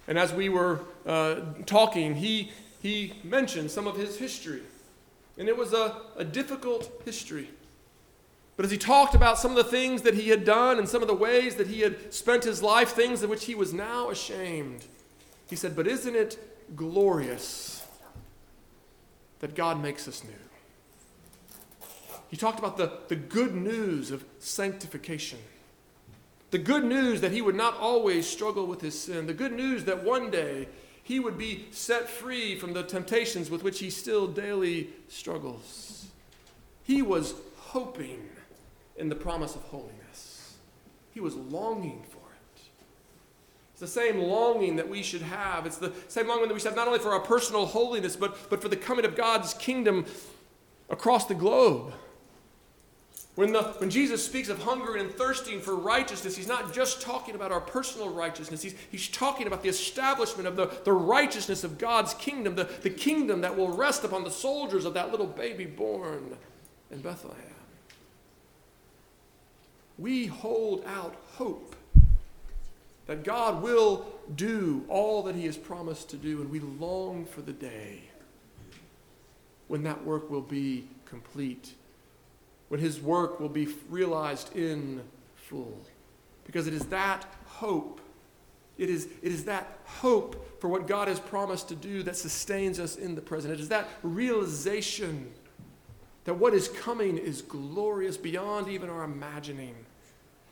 and 0.09 0.19
as 0.19 0.33
we 0.33 0.49
were 0.49 0.81
uh, 1.05 1.41
talking, 1.67 2.15
he, 2.15 2.53
he 2.81 3.15
mentioned 3.25 3.71
some 3.71 3.87
of 3.87 3.97
his 3.97 4.17
history. 4.17 4.63
And 5.37 5.49
it 5.49 5.57
was 5.57 5.73
a, 5.73 5.97
a 6.17 6.25
difficult 6.25 7.03
history. 7.05 7.51
But 8.61 8.67
as 8.67 8.73
he 8.73 8.77
talked 8.77 9.15
about 9.15 9.39
some 9.39 9.53
of 9.53 9.57
the 9.57 9.65
things 9.65 10.03
that 10.03 10.13
he 10.13 10.29
had 10.29 10.45
done 10.45 10.79
and 10.79 10.87
some 10.87 11.01
of 11.01 11.09
the 11.09 11.15
ways 11.15 11.55
that 11.57 11.69
he 11.69 11.81
had 11.81 12.13
spent 12.13 12.45
his 12.45 12.63
life, 12.63 12.91
things 12.91 13.23
of 13.23 13.31
which 13.31 13.47
he 13.47 13.55
was 13.55 13.73
now 13.73 14.11
ashamed, 14.11 14.85
he 15.49 15.57
said, 15.57 15.75
But 15.75 15.87
isn't 15.87 16.15
it 16.15 16.77
glorious 16.77 17.87
that 19.39 19.55
God 19.55 19.81
makes 19.81 20.07
us 20.07 20.23
new? 20.23 21.89
He 22.29 22.37
talked 22.37 22.59
about 22.59 22.77
the, 22.77 22.93
the 23.09 23.17
good 23.17 23.55
news 23.55 24.11
of 24.11 24.27
sanctification. 24.41 25.39
The 26.51 26.59
good 26.59 26.85
news 26.85 27.23
that 27.23 27.33
he 27.33 27.41
would 27.41 27.57
not 27.57 27.79
always 27.79 28.29
struggle 28.29 28.67
with 28.67 28.83
his 28.83 29.01
sin. 29.01 29.27
The 29.27 29.33
good 29.33 29.53
news 29.53 29.85
that 29.85 30.05
one 30.05 30.31
day 30.31 30.69
he 31.03 31.19
would 31.19 31.39
be 31.39 31.65
set 31.71 32.11
free 32.11 32.59
from 32.59 32.75
the 32.75 32.83
temptations 32.83 33.49
with 33.49 33.63
which 33.63 33.79
he 33.79 33.89
still 33.89 34.27
daily 34.27 34.91
struggles. 35.09 36.09
He 36.85 37.01
was 37.01 37.33
hoping 37.57 38.29
in 39.01 39.09
the 39.09 39.17
promise 39.17 39.55
of 39.55 39.63
holiness, 39.63 40.57
he 41.13 41.21
was 41.21 41.35
longing 41.35 42.05
for 42.09 42.19
it. 42.19 42.61
It's 43.73 43.81
the 43.81 43.87
same 43.87 44.19
longing 44.19 44.77
that 44.77 44.89
we 44.89 45.03
should 45.03 45.23
have. 45.23 45.67
It's 45.67 45.79
the 45.79 45.93
same 46.09 46.29
longing 46.29 46.49
that 46.49 46.55
we 46.55 46.61
should 46.61 46.69
have 46.69 46.77
not 46.77 46.87
only 46.87 47.01
for 47.01 47.13
our 47.13 47.21
personal 47.21 47.67
holiness, 47.67 48.15
but, 48.15 48.51
but 48.51 48.63
for 48.63 48.69
the 48.69 48.77
coming 48.77 49.05
of 49.05 49.17
God's 49.17 49.55
kingdom 49.55 50.05
across 50.91 51.27
the 51.27 51.35
globe. 51.35 51.93
When, 53.37 53.53
the, 53.53 53.63
when 53.79 53.91
Jesus 53.91 54.25
speaks 54.25 54.49
of 54.49 54.63
hungering 54.63 55.01
and 55.07 55.11
thirsting 55.15 55.61
for 55.61 55.75
righteousness, 55.75 56.37
he's 56.37 56.49
not 56.49 56.75
just 56.75 57.01
talking 57.01 57.35
about 57.35 57.53
our 57.53 57.61
personal 57.61 58.11
righteousness. 58.11 58.61
He's, 58.61 58.75
he's 58.91 59.09
talking 59.09 59.47
about 59.47 59.63
the 59.63 59.69
establishment 59.69 60.47
of 60.47 60.57
the, 60.57 60.67
the 60.85 60.93
righteousness 60.93 61.65
of 61.65 61.79
God's 61.79 62.13
kingdom, 62.15 62.57
the, 62.57 62.65
the 62.83 62.91
kingdom 62.91 63.41
that 63.41 63.57
will 63.57 63.73
rest 63.73 64.05
upon 64.05 64.25
the 64.25 64.31
soldiers 64.31 64.85
of 64.85 64.95
that 64.95 65.11
little 65.11 65.27
baby 65.27 65.65
born 65.65 66.37
in 66.91 67.01
Bethlehem. 67.01 67.50
We 70.01 70.27
hold 70.27 70.85
out 70.87 71.15
hope 71.35 71.77
that 73.07 73.23
God 73.23 73.63
will 73.63 74.07
do 74.35 74.85
all 74.89 75.23
that 75.25 75.35
he 75.35 75.47
has 75.47 75.57
promised 75.57 76.11
to 76.11 76.17
do, 76.17 76.41
and 76.41 76.51
we 76.51 76.61
long 76.61 77.27
for 77.27 77.43
the 77.43 77.53
day 77.53 78.01
when 79.69 79.83
that 79.85 80.05
work 80.05 80.31
will 80.31 80.41
be 80.41 80.89
complete 81.05 81.75
when 82.71 82.81
his 82.81 83.01
work 83.01 83.41
will 83.41 83.49
be 83.49 83.69
realized 83.91 84.57
in 84.57 85.03
full. 85.35 85.77
Because 86.47 86.67
it 86.69 86.73
is 86.73 86.87
that 86.87 87.27
hope, 87.45 88.01
it 88.79 88.89
is, 88.89 89.09
it 89.23 89.33
is 89.33 89.45
that 89.45 89.79
hope 89.85 90.61
for 90.61 90.69
what 90.69 90.87
God 90.87 91.09
has 91.09 91.19
promised 91.19 91.69
to 91.69 91.75
do 91.75 92.05
that 92.05 92.17
sustains 92.17 92.79
us 92.79 92.95
in 92.95 93.17
the 93.17 93.21
present. 93.21 93.53
It 93.53 93.59
is 93.59 93.69
that 93.71 93.89
realization 94.05 95.33
that 96.25 96.35
what 96.35 96.55
is 96.55 96.69
coming 96.69 97.19
is 97.19 97.43
glorious 97.43 98.17
beyond 98.17 98.69
even 98.69 98.89
our 98.89 99.03
imagining, 99.03 99.75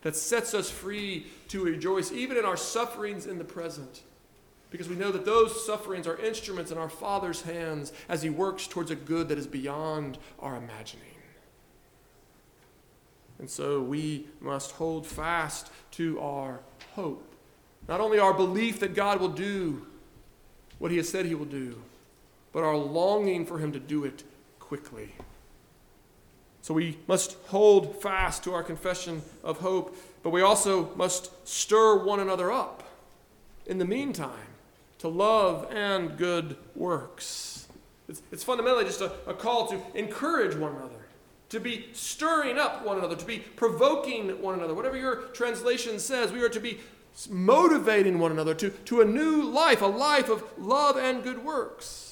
that 0.02 0.16
sets 0.16 0.54
us 0.54 0.70
free 0.70 1.26
to 1.48 1.64
rejoice 1.64 2.12
even 2.12 2.36
in 2.36 2.44
our 2.44 2.56
sufferings 2.56 3.26
in 3.26 3.38
the 3.38 3.44
present. 3.44 4.02
Because 4.70 4.88
we 4.88 4.96
know 4.96 5.10
that 5.10 5.24
those 5.24 5.64
sufferings 5.64 6.06
are 6.06 6.18
instruments 6.18 6.70
in 6.70 6.78
our 6.78 6.90
Father's 6.90 7.42
hands 7.42 7.92
as 8.08 8.22
He 8.22 8.30
works 8.30 8.66
towards 8.66 8.90
a 8.90 8.96
good 8.96 9.28
that 9.28 9.38
is 9.38 9.46
beyond 9.46 10.18
our 10.38 10.56
imagining. 10.56 11.04
And 13.38 13.48
so 13.48 13.80
we 13.80 14.26
must 14.40 14.72
hold 14.72 15.06
fast 15.06 15.70
to 15.92 16.18
our 16.20 16.60
hope. 16.94 17.24
Not 17.88 18.00
only 18.00 18.18
our 18.18 18.34
belief 18.34 18.80
that 18.80 18.94
God 18.94 19.20
will 19.20 19.28
do 19.28 19.86
what 20.78 20.90
He 20.90 20.96
has 20.98 21.08
said 21.08 21.24
He 21.24 21.34
will 21.34 21.46
do, 21.46 21.80
but 22.52 22.62
our 22.62 22.76
longing 22.76 23.46
for 23.46 23.58
Him 23.58 23.72
to 23.72 23.80
do 23.80 24.04
it 24.04 24.24
quickly. 24.58 25.14
So 26.68 26.74
we 26.74 26.98
must 27.06 27.38
hold 27.46 28.02
fast 28.02 28.44
to 28.44 28.52
our 28.52 28.62
confession 28.62 29.22
of 29.42 29.60
hope, 29.60 29.96
but 30.22 30.28
we 30.28 30.42
also 30.42 30.94
must 30.96 31.30
stir 31.48 32.04
one 32.04 32.20
another 32.20 32.52
up 32.52 32.82
in 33.64 33.78
the 33.78 33.86
meantime 33.86 34.48
to 34.98 35.08
love 35.08 35.66
and 35.72 36.18
good 36.18 36.58
works. 36.76 37.68
It's, 38.06 38.20
it's 38.30 38.44
fundamentally 38.44 38.84
just 38.84 39.00
a, 39.00 39.12
a 39.26 39.32
call 39.32 39.68
to 39.68 39.80
encourage 39.94 40.56
one 40.56 40.72
another 40.72 41.06
to 41.48 41.58
be 41.58 41.86
stirring 41.94 42.58
up 42.58 42.84
one 42.84 42.98
another, 42.98 43.16
to 43.16 43.24
be 43.24 43.38
provoking 43.38 44.42
one 44.42 44.52
another. 44.52 44.74
Whatever 44.74 44.98
your 44.98 45.22
translation 45.32 45.98
says, 45.98 46.32
we 46.32 46.42
are 46.42 46.50
to 46.50 46.60
be 46.60 46.80
motivating 47.30 48.18
one 48.18 48.30
another 48.30 48.52
to, 48.52 48.68
to 48.68 49.00
a 49.00 49.06
new 49.06 49.42
life, 49.42 49.80
a 49.80 49.86
life 49.86 50.28
of 50.28 50.44
love 50.58 50.98
and 50.98 51.22
good 51.22 51.42
works. 51.42 52.08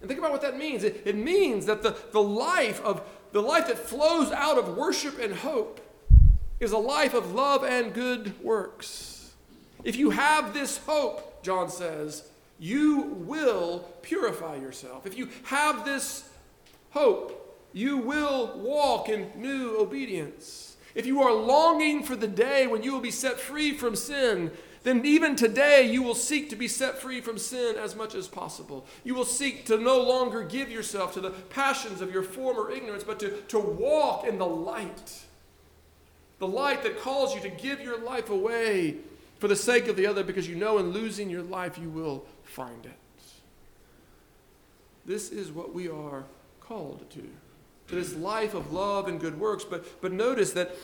And 0.00 0.08
think 0.08 0.20
about 0.20 0.32
what 0.32 0.42
that 0.42 0.56
means. 0.56 0.84
It, 0.84 1.02
it 1.04 1.16
means 1.16 1.66
that 1.66 1.82
the, 1.82 1.96
the 2.12 2.22
life 2.22 2.80
of 2.82 3.02
the 3.32 3.42
life 3.42 3.66
that 3.68 3.78
flows 3.78 4.32
out 4.32 4.58
of 4.58 4.76
worship 4.76 5.18
and 5.18 5.34
hope 5.34 5.80
is 6.60 6.72
a 6.72 6.78
life 6.78 7.14
of 7.14 7.32
love 7.32 7.64
and 7.64 7.92
good 7.92 8.42
works. 8.42 9.34
If 9.84 9.96
you 9.96 10.10
have 10.10 10.54
this 10.54 10.78
hope, 10.78 11.42
John 11.42 11.68
says, 11.68 12.28
you 12.58 13.02
will 13.18 13.80
purify 14.02 14.56
yourself. 14.56 15.06
If 15.06 15.16
you 15.16 15.28
have 15.44 15.84
this 15.84 16.28
hope, 16.90 17.42
you 17.72 17.98
will 17.98 18.58
walk 18.58 19.08
in 19.08 19.30
new 19.36 19.78
obedience. 19.78 20.76
If 20.94 21.04
you 21.04 21.20
are 21.22 21.32
longing 21.32 22.02
for 22.02 22.16
the 22.16 22.26
day 22.26 22.66
when 22.66 22.82
you 22.82 22.92
will 22.92 23.00
be 23.00 23.10
set 23.10 23.38
free 23.38 23.74
from 23.74 23.94
sin, 23.94 24.50
then 24.86 25.04
even 25.04 25.34
today 25.34 25.90
you 25.90 26.00
will 26.00 26.14
seek 26.14 26.48
to 26.50 26.54
be 26.54 26.68
set 26.68 26.96
free 26.98 27.20
from 27.20 27.38
sin 27.38 27.74
as 27.74 27.96
much 27.96 28.14
as 28.14 28.28
possible. 28.28 28.86
You 29.02 29.16
will 29.16 29.24
seek 29.24 29.64
to 29.64 29.78
no 29.78 30.00
longer 30.00 30.44
give 30.44 30.70
yourself 30.70 31.12
to 31.14 31.20
the 31.20 31.30
passions 31.30 32.00
of 32.00 32.12
your 32.12 32.22
former 32.22 32.70
ignorance, 32.70 33.02
but 33.02 33.18
to, 33.18 33.30
to 33.48 33.58
walk 33.58 34.24
in 34.28 34.38
the 34.38 34.46
light. 34.46 35.24
The 36.38 36.46
light 36.46 36.84
that 36.84 37.00
calls 37.00 37.34
you 37.34 37.40
to 37.40 37.48
give 37.48 37.80
your 37.80 37.98
life 37.98 38.30
away 38.30 38.98
for 39.40 39.48
the 39.48 39.56
sake 39.56 39.88
of 39.88 39.96
the 39.96 40.06
other 40.06 40.22
because 40.22 40.48
you 40.48 40.54
know 40.54 40.78
in 40.78 40.92
losing 40.92 41.30
your 41.30 41.42
life 41.42 41.78
you 41.78 41.90
will 41.90 42.24
find 42.44 42.86
it. 42.86 42.92
This 45.04 45.30
is 45.30 45.50
what 45.50 45.74
we 45.74 45.88
are 45.88 46.22
called 46.60 47.10
to 47.10 47.28
to 47.88 47.94
this 47.94 48.14
life 48.14 48.54
of 48.54 48.72
love 48.72 49.08
and 49.08 49.20
good 49.20 49.38
works. 49.38 49.64
But, 49.64 50.00
but 50.00 50.12
notice 50.12 50.52
that 50.52 50.74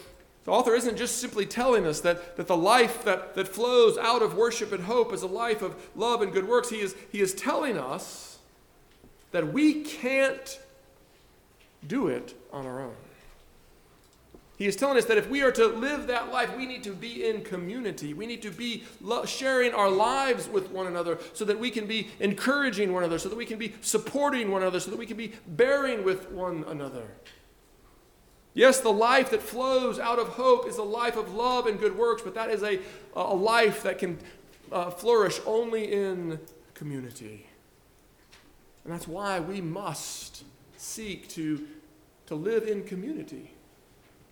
the 0.45 0.51
author 0.51 0.75
isn't 0.75 0.97
just 0.97 1.19
simply 1.19 1.47
telling 1.47 1.87
us 1.87 2.01
that, 2.01 2.37
that 2.37 2.49
the 2.49 2.57
life 2.57 3.05
that, 3.05 3.35
that 3.37 3.47
flows 3.47 3.97
out 3.97 4.23
of 4.23 4.35
worship 4.35 4.73
and 4.73 4.85
hope 4.85 5.13
is 5.13 5.23
a 5.23 5.29
life 5.29 5.63
of 5.63 5.77
love 5.95 6.21
and 6.21 6.33
good 6.33 6.49
works. 6.49 6.69
He 6.69 6.81
is, 6.81 6.97
he 7.13 7.21
is 7.21 7.33
telling 7.33 7.79
us 7.79 8.39
that 9.31 9.53
we 9.53 9.83
can't 9.83 10.61
do 11.87 12.09
it 12.09 12.35
on 12.53 12.67
our 12.67 12.81
own. 12.83 12.95
He 14.59 14.67
is 14.67 14.77
telling 14.77 14.97
us 14.97 15.07
that 15.07 15.19
if 15.19 15.29
we 15.29 15.43
are 15.43 15.51
to 15.53 15.67
live 15.67 16.07
that 16.09 16.31
life, 16.31 16.57
we 16.57 16.67
need 16.67 16.85
to 16.85 16.93
be 16.93 17.29
in 17.29 17.43
community. 17.43 18.15
We 18.15 18.27
need 18.27 18.43
to 18.43 18.51
be 18.51 18.85
lo- 19.01 19.25
sharing 19.25 19.75
our 19.75 19.91
lives 19.91 20.49
with 20.49 20.71
one 20.71 20.87
another 20.87 21.19
so 21.33 21.45
that 21.47 21.59
we 21.59 21.71
can 21.71 21.87
be 21.87 22.11
encouraging 22.21 22.93
one 22.93 23.03
another, 23.03 23.19
so 23.19 23.29
that 23.29 23.35
we 23.35 23.47
can 23.47 23.59
be 23.59 23.75
supporting 23.81 24.51
one 24.51 24.63
another, 24.63 24.79
so 24.79 24.91
that 24.91 24.99
we 24.99 25.07
can 25.07 25.17
be 25.17 25.33
bearing 25.49 26.05
with 26.05 26.31
one 26.31 26.65
another. 26.69 27.07
Yes, 28.55 28.81
the 28.81 28.93
life 28.93 29.31
that 29.31 29.43
flows 29.43 29.99
out 29.99 30.19
of 30.19 30.29
hope 30.29 30.67
is 30.67 30.77
a 30.77 30.83
life 30.83 31.17
of 31.17 31.35
love 31.35 31.67
and 31.67 31.81
good 31.81 31.97
works, 31.97 32.23
but 32.23 32.35
that 32.35 32.51
is 32.51 32.63
a, 32.63 32.81
a 33.15 33.35
life 33.35 33.83
that 33.83 33.99
can 33.99 34.19
uh, 34.71 34.91
flourish 34.91 35.41
only 35.47 35.91
in 35.91 36.39
community. 36.75 37.47
And 38.85 38.93
that's 38.93 39.09
why 39.09 39.41
we 39.41 39.61
must 39.61 40.45
seek 40.77 41.29
to, 41.31 41.67
to 42.27 42.35
live 42.35 42.67
in 42.67 42.85
community. 42.85 43.53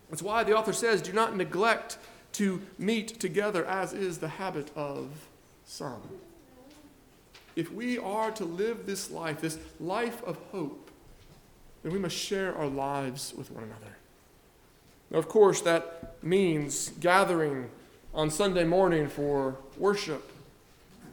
That's 0.09 0.21
why 0.21 0.43
the 0.43 0.55
author 0.55 0.73
says, 0.73 1.01
Do 1.01 1.13
not 1.13 1.35
neglect 1.35 1.97
to 2.33 2.61
meet 2.77 3.19
together, 3.19 3.65
as 3.65 3.93
is 3.93 4.19
the 4.19 4.27
habit 4.27 4.69
of 4.75 5.07
some. 5.65 6.01
If 7.55 7.71
we 7.71 7.97
are 7.97 8.31
to 8.31 8.45
live 8.45 8.85
this 8.85 9.09
life, 9.09 9.41
this 9.41 9.57
life 9.79 10.23
of 10.23 10.37
hope, 10.51 10.91
then 11.83 11.91
we 11.91 11.99
must 11.99 12.15
share 12.15 12.55
our 12.55 12.67
lives 12.67 13.33
with 13.37 13.51
one 13.51 13.63
another. 13.63 13.97
Now, 15.11 15.19
of 15.19 15.27
course, 15.27 15.61
that 15.61 16.15
means 16.23 16.89
gathering 16.99 17.69
on 18.13 18.31
Sunday 18.31 18.63
morning 18.63 19.07
for 19.07 19.57
worship. 19.77 20.31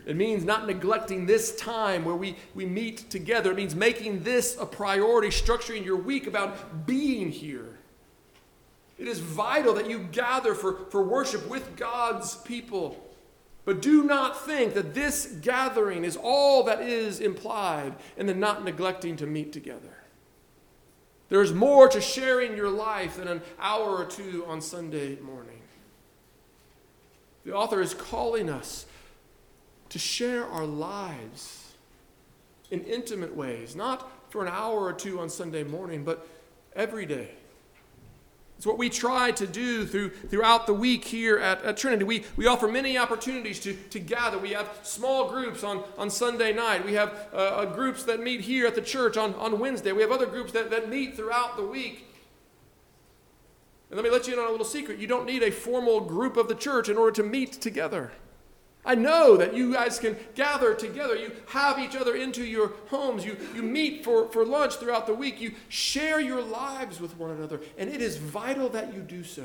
It 0.06 0.16
means 0.16 0.44
not 0.44 0.66
neglecting 0.66 1.26
this 1.26 1.54
time 1.56 2.04
where 2.04 2.14
we, 2.14 2.36
we 2.54 2.64
meet 2.64 3.10
together. 3.10 3.50
It 3.50 3.56
means 3.56 3.74
making 3.74 4.22
this 4.22 4.56
a 4.58 4.64
priority, 4.64 5.28
structuring 5.28 5.84
your 5.84 5.96
week 5.96 6.26
about 6.26 6.86
being 6.86 7.30
here. 7.30 7.76
It 8.98 9.06
is 9.06 9.20
vital 9.20 9.74
that 9.74 9.88
you 9.88 9.98
gather 9.98 10.54
for, 10.54 10.86
for 10.90 11.02
worship 11.02 11.46
with 11.48 11.76
God's 11.76 12.36
people. 12.36 13.04
But 13.64 13.82
do 13.82 14.02
not 14.02 14.46
think 14.46 14.72
that 14.74 14.94
this 14.94 15.26
gathering 15.42 16.04
is 16.04 16.16
all 16.16 16.62
that 16.64 16.80
is 16.80 17.20
implied 17.20 17.94
in 18.16 18.26
the 18.26 18.34
not 18.34 18.64
neglecting 18.64 19.16
to 19.18 19.26
meet 19.26 19.52
together. 19.52 19.98
There's 21.28 21.52
more 21.52 21.88
to 21.88 22.00
sharing 22.00 22.56
your 22.56 22.70
life 22.70 23.16
than 23.16 23.28
an 23.28 23.42
hour 23.58 23.96
or 23.96 24.04
two 24.04 24.44
on 24.46 24.60
Sunday 24.60 25.16
morning. 25.16 25.60
The 27.44 27.54
author 27.54 27.80
is 27.80 27.94
calling 27.94 28.48
us 28.48 28.86
to 29.90 29.98
share 29.98 30.46
our 30.46 30.66
lives 30.66 31.74
in 32.70 32.82
intimate 32.84 33.34
ways, 33.34 33.74
not 33.74 34.10
for 34.30 34.42
an 34.44 34.52
hour 34.52 34.80
or 34.80 34.92
two 34.92 35.20
on 35.20 35.30
Sunday 35.30 35.64
morning, 35.64 36.04
but 36.04 36.26
every 36.74 37.06
day. 37.06 37.30
It's 38.58 38.66
what 38.66 38.76
we 38.76 38.90
try 38.90 39.30
to 39.30 39.46
do 39.46 39.86
through, 39.86 40.10
throughout 40.10 40.66
the 40.66 40.74
week 40.74 41.04
here 41.04 41.38
at, 41.38 41.62
at 41.62 41.76
Trinity. 41.76 42.02
We, 42.02 42.24
we 42.34 42.48
offer 42.48 42.66
many 42.66 42.98
opportunities 42.98 43.60
to, 43.60 43.74
to 43.90 44.00
gather. 44.00 44.36
We 44.36 44.50
have 44.50 44.68
small 44.82 45.30
groups 45.30 45.62
on, 45.62 45.84
on 45.96 46.10
Sunday 46.10 46.52
night. 46.52 46.84
We 46.84 46.94
have 46.94 47.28
uh, 47.32 47.36
uh, 47.36 47.64
groups 47.66 48.02
that 48.02 48.18
meet 48.18 48.40
here 48.40 48.66
at 48.66 48.74
the 48.74 48.82
church 48.82 49.16
on, 49.16 49.32
on 49.34 49.60
Wednesday. 49.60 49.92
We 49.92 50.02
have 50.02 50.10
other 50.10 50.26
groups 50.26 50.50
that, 50.52 50.70
that 50.72 50.88
meet 50.88 51.14
throughout 51.14 51.56
the 51.56 51.62
week. 51.62 52.04
And 53.90 53.96
let 53.96 54.04
me 54.04 54.10
let 54.10 54.26
you 54.26 54.32
in 54.32 54.40
on 54.40 54.48
a 54.48 54.50
little 54.50 54.66
secret. 54.66 54.98
You 54.98 55.06
don't 55.06 55.24
need 55.24 55.44
a 55.44 55.52
formal 55.52 56.00
group 56.00 56.36
of 56.36 56.48
the 56.48 56.56
church 56.56 56.88
in 56.88 56.96
order 56.96 57.12
to 57.12 57.22
meet 57.22 57.52
together. 57.52 58.10
I 58.88 58.94
know 58.94 59.36
that 59.36 59.54
you 59.54 59.74
guys 59.74 59.98
can 59.98 60.16
gather 60.34 60.72
together. 60.72 61.14
You 61.14 61.30
have 61.48 61.78
each 61.78 61.94
other 61.94 62.16
into 62.16 62.42
your 62.42 62.72
homes. 62.88 63.22
You, 63.22 63.36
you 63.54 63.62
meet 63.62 64.02
for, 64.02 64.28
for 64.32 64.46
lunch 64.46 64.76
throughout 64.76 65.06
the 65.06 65.12
week. 65.12 65.42
You 65.42 65.52
share 65.68 66.20
your 66.20 66.40
lives 66.40 66.98
with 66.98 67.14
one 67.18 67.30
another. 67.30 67.60
And 67.76 67.90
it 67.90 68.00
is 68.00 68.16
vital 68.16 68.70
that 68.70 68.94
you 68.94 69.02
do 69.02 69.24
so. 69.24 69.44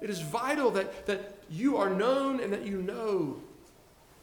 It 0.00 0.08
is 0.08 0.22
vital 0.22 0.70
that, 0.70 1.04
that 1.04 1.36
you 1.50 1.76
are 1.76 1.90
known 1.90 2.40
and 2.40 2.50
that 2.50 2.64
you 2.64 2.80
know. 2.80 3.42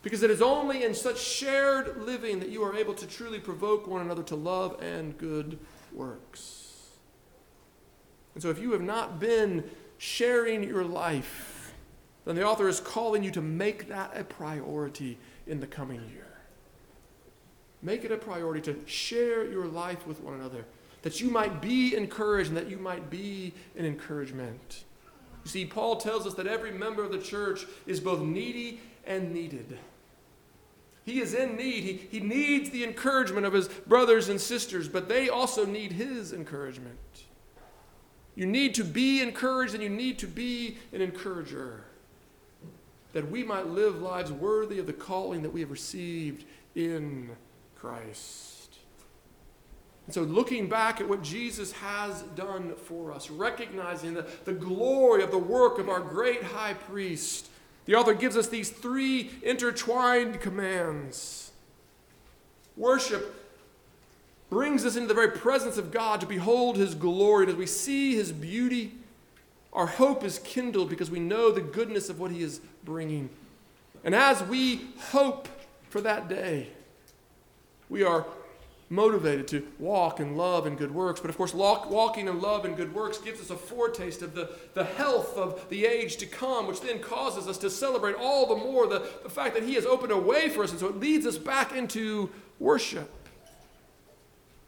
Because 0.02 0.24
it 0.24 0.32
is 0.32 0.42
only 0.42 0.84
in 0.84 0.96
such 0.96 1.20
shared 1.20 2.02
living 2.08 2.40
that 2.40 2.50
you 2.50 2.64
are 2.64 2.76
able 2.76 2.96
to 2.96 3.06
truly 3.06 3.40
provoke 3.40 3.86
one 3.86 4.02
another 4.02 4.24
to 4.24 4.36
love 4.36 4.82
and 4.82 5.16
good 5.20 5.60
works. 5.94 6.90
And 8.34 8.42
so 8.42 8.50
if 8.50 8.58
you 8.58 8.72
have 8.72 8.82
not 8.82 9.20
been 9.20 9.64
sharing 10.00 10.64
your 10.64 10.84
life, 10.84 11.53
then 12.26 12.36
the 12.36 12.46
author 12.46 12.68
is 12.68 12.80
calling 12.80 13.24
you 13.24 13.32
to 13.32 13.42
make 13.42 13.88
that 13.90 14.16
a 14.16 14.24
priority 14.24 15.18
in 15.46 15.60
the 15.60 15.68
coming 15.68 16.02
year. 16.10 16.28
Make 17.82 18.06
it 18.06 18.12
a 18.12 18.18
priority 18.18 18.62
to 18.74 18.80
share 18.88 19.46
your 19.46 19.68
life 19.68 20.08
with 20.08 20.22
one 20.22 20.36
another, 20.36 20.66
that 21.02 21.20
you 21.20 21.30
might 21.30 21.62
be 21.62 21.96
encouraged 21.96 22.50
and 22.50 22.58
that 22.58 22.70
you 22.70 22.78
might 22.78 23.10
be 23.10 23.54
an 23.78 23.86
encouragement. 23.86 24.86
You 25.44 25.52
see, 25.52 25.66
Paul 25.66 25.98
tells 25.98 26.26
us 26.26 26.34
that 26.36 26.48
every 26.48 26.72
member 26.72 27.04
of 27.04 27.12
the 27.12 27.20
church 27.20 27.66
is 27.86 28.00
both 28.00 28.22
needy 28.22 28.80
and 29.06 29.34
needed. 29.34 29.78
He 31.04 31.20
is 31.20 31.34
in 31.34 31.58
need. 31.58 31.84
He, 31.84 32.08
he 32.10 32.20
needs 32.22 32.70
the 32.70 32.86
encouragement 32.86 33.46
of 33.46 33.52
his 33.52 33.68
brothers 33.68 34.30
and 34.30 34.40
sisters, 34.40 34.88
but 34.88 35.10
they 35.10 35.28
also 35.28 35.66
need 35.66 35.92
his 35.92 36.32
encouragement. 36.32 36.98
You 38.36 38.46
need 38.46 38.74
to 38.76 38.86
be 38.86 39.22
encouraged 39.22 39.74
and 39.74 39.84
you 39.84 39.90
need 39.90 40.18
to 40.20 40.28
be 40.28 40.78
an 40.94 41.02
encourager 41.02 41.84
that 43.14 43.30
we 43.30 43.44
might 43.44 43.68
live 43.68 44.02
lives 44.02 44.32
worthy 44.32 44.80
of 44.80 44.88
the 44.88 44.94
calling 44.94 45.44
that 45.44 45.54
we 45.54 45.62
have 45.62 45.72
received 45.72 46.46
in 46.76 47.30
Christ. 47.76 48.54
And 50.06 50.14
so, 50.14 50.24
looking 50.24 50.68
back 50.68 51.00
at 51.00 51.08
what 51.08 51.22
Jesus 51.22 51.72
has 51.74 52.24
done 52.36 52.76
for 52.76 53.12
us, 53.12 53.30
recognizing 53.30 54.14
the, 54.16 54.28
the 54.44 54.54
glory 54.54 55.24
of 55.24 55.32
the 55.32 55.38
work 55.38 55.80
of 55.80 55.88
our 55.88 56.02
great 56.02 56.44
high 56.44 56.74
priest, 56.74 57.50
the 57.86 57.96
author 57.96 58.14
gives 58.14 58.36
us 58.36 58.48
these 58.48 58.70
three 58.70 59.32
intertwined 59.44 60.42
commands. 60.42 61.52
Worship 62.76 63.40
brings 64.50 64.86
us 64.86 64.96
into 64.96 65.08
the 65.08 65.14
very 65.14 65.32
presence 65.32 65.78
of 65.78 65.92
God 65.92 66.20
to 66.22 66.28
behold 66.28 66.78
his 66.78 66.96
glory. 66.96 67.44
And 67.44 67.54
as 67.54 67.58
we 67.58 67.66
see 67.66 68.16
his 68.16 68.32
beauty, 68.32 68.94
our 69.74 69.88
hope 69.88 70.24
is 70.24 70.40
kindled 70.40 70.90
because 70.90 71.12
we 71.12 71.20
know 71.20 71.52
the 71.52 71.62
goodness 71.62 72.10
of 72.10 72.20
what 72.20 72.32
he 72.32 72.42
is 72.42 72.62
bringing. 72.84 73.30
And 74.04 74.14
as 74.14 74.42
we 74.44 74.82
hope 75.12 75.48
for 75.90 76.02
that 76.02 76.30
day, 76.30 76.70
we 77.90 78.04
are 78.04 78.26
motivated 78.90 79.48
to 79.48 79.66
walk 79.80 80.20
in 80.20 80.36
love 80.36 80.68
and 80.68 80.78
good 80.78 80.94
works. 80.94 81.20
But 81.20 81.32
of 81.32 81.38
course, 81.38 81.54
walking 81.54 82.28
in 82.28 82.42
love 82.42 82.66
and 82.66 82.78
good 82.78 82.94
works 82.94 83.18
gives 83.18 83.42
us 83.42 83.50
a 83.50 83.56
foretaste 83.56 84.22
of 84.22 84.36
the, 84.36 84.52
the 84.76 84.84
health 84.84 85.36
of 85.38 85.68
the 85.70 85.86
age 85.86 86.18
to 86.18 86.28
come, 86.28 86.68
which 86.68 86.82
then 86.82 87.00
causes 87.00 87.48
us 87.48 87.58
to 87.60 87.70
celebrate 87.70 88.16
all 88.16 88.46
the 88.46 88.56
more 88.56 88.86
the, 88.86 89.08
the 89.24 89.30
fact 89.30 89.56
that 89.56 89.64
He 89.64 89.74
has 89.76 89.86
opened 89.86 90.12
a 90.12 90.18
way 90.18 90.50
for 90.50 90.64
us. 90.64 90.72
And 90.72 90.80
so 90.80 90.88
it 90.88 91.00
leads 91.00 91.26
us 91.26 91.38
back 91.38 91.74
into 91.76 92.30
worship. 92.60 93.12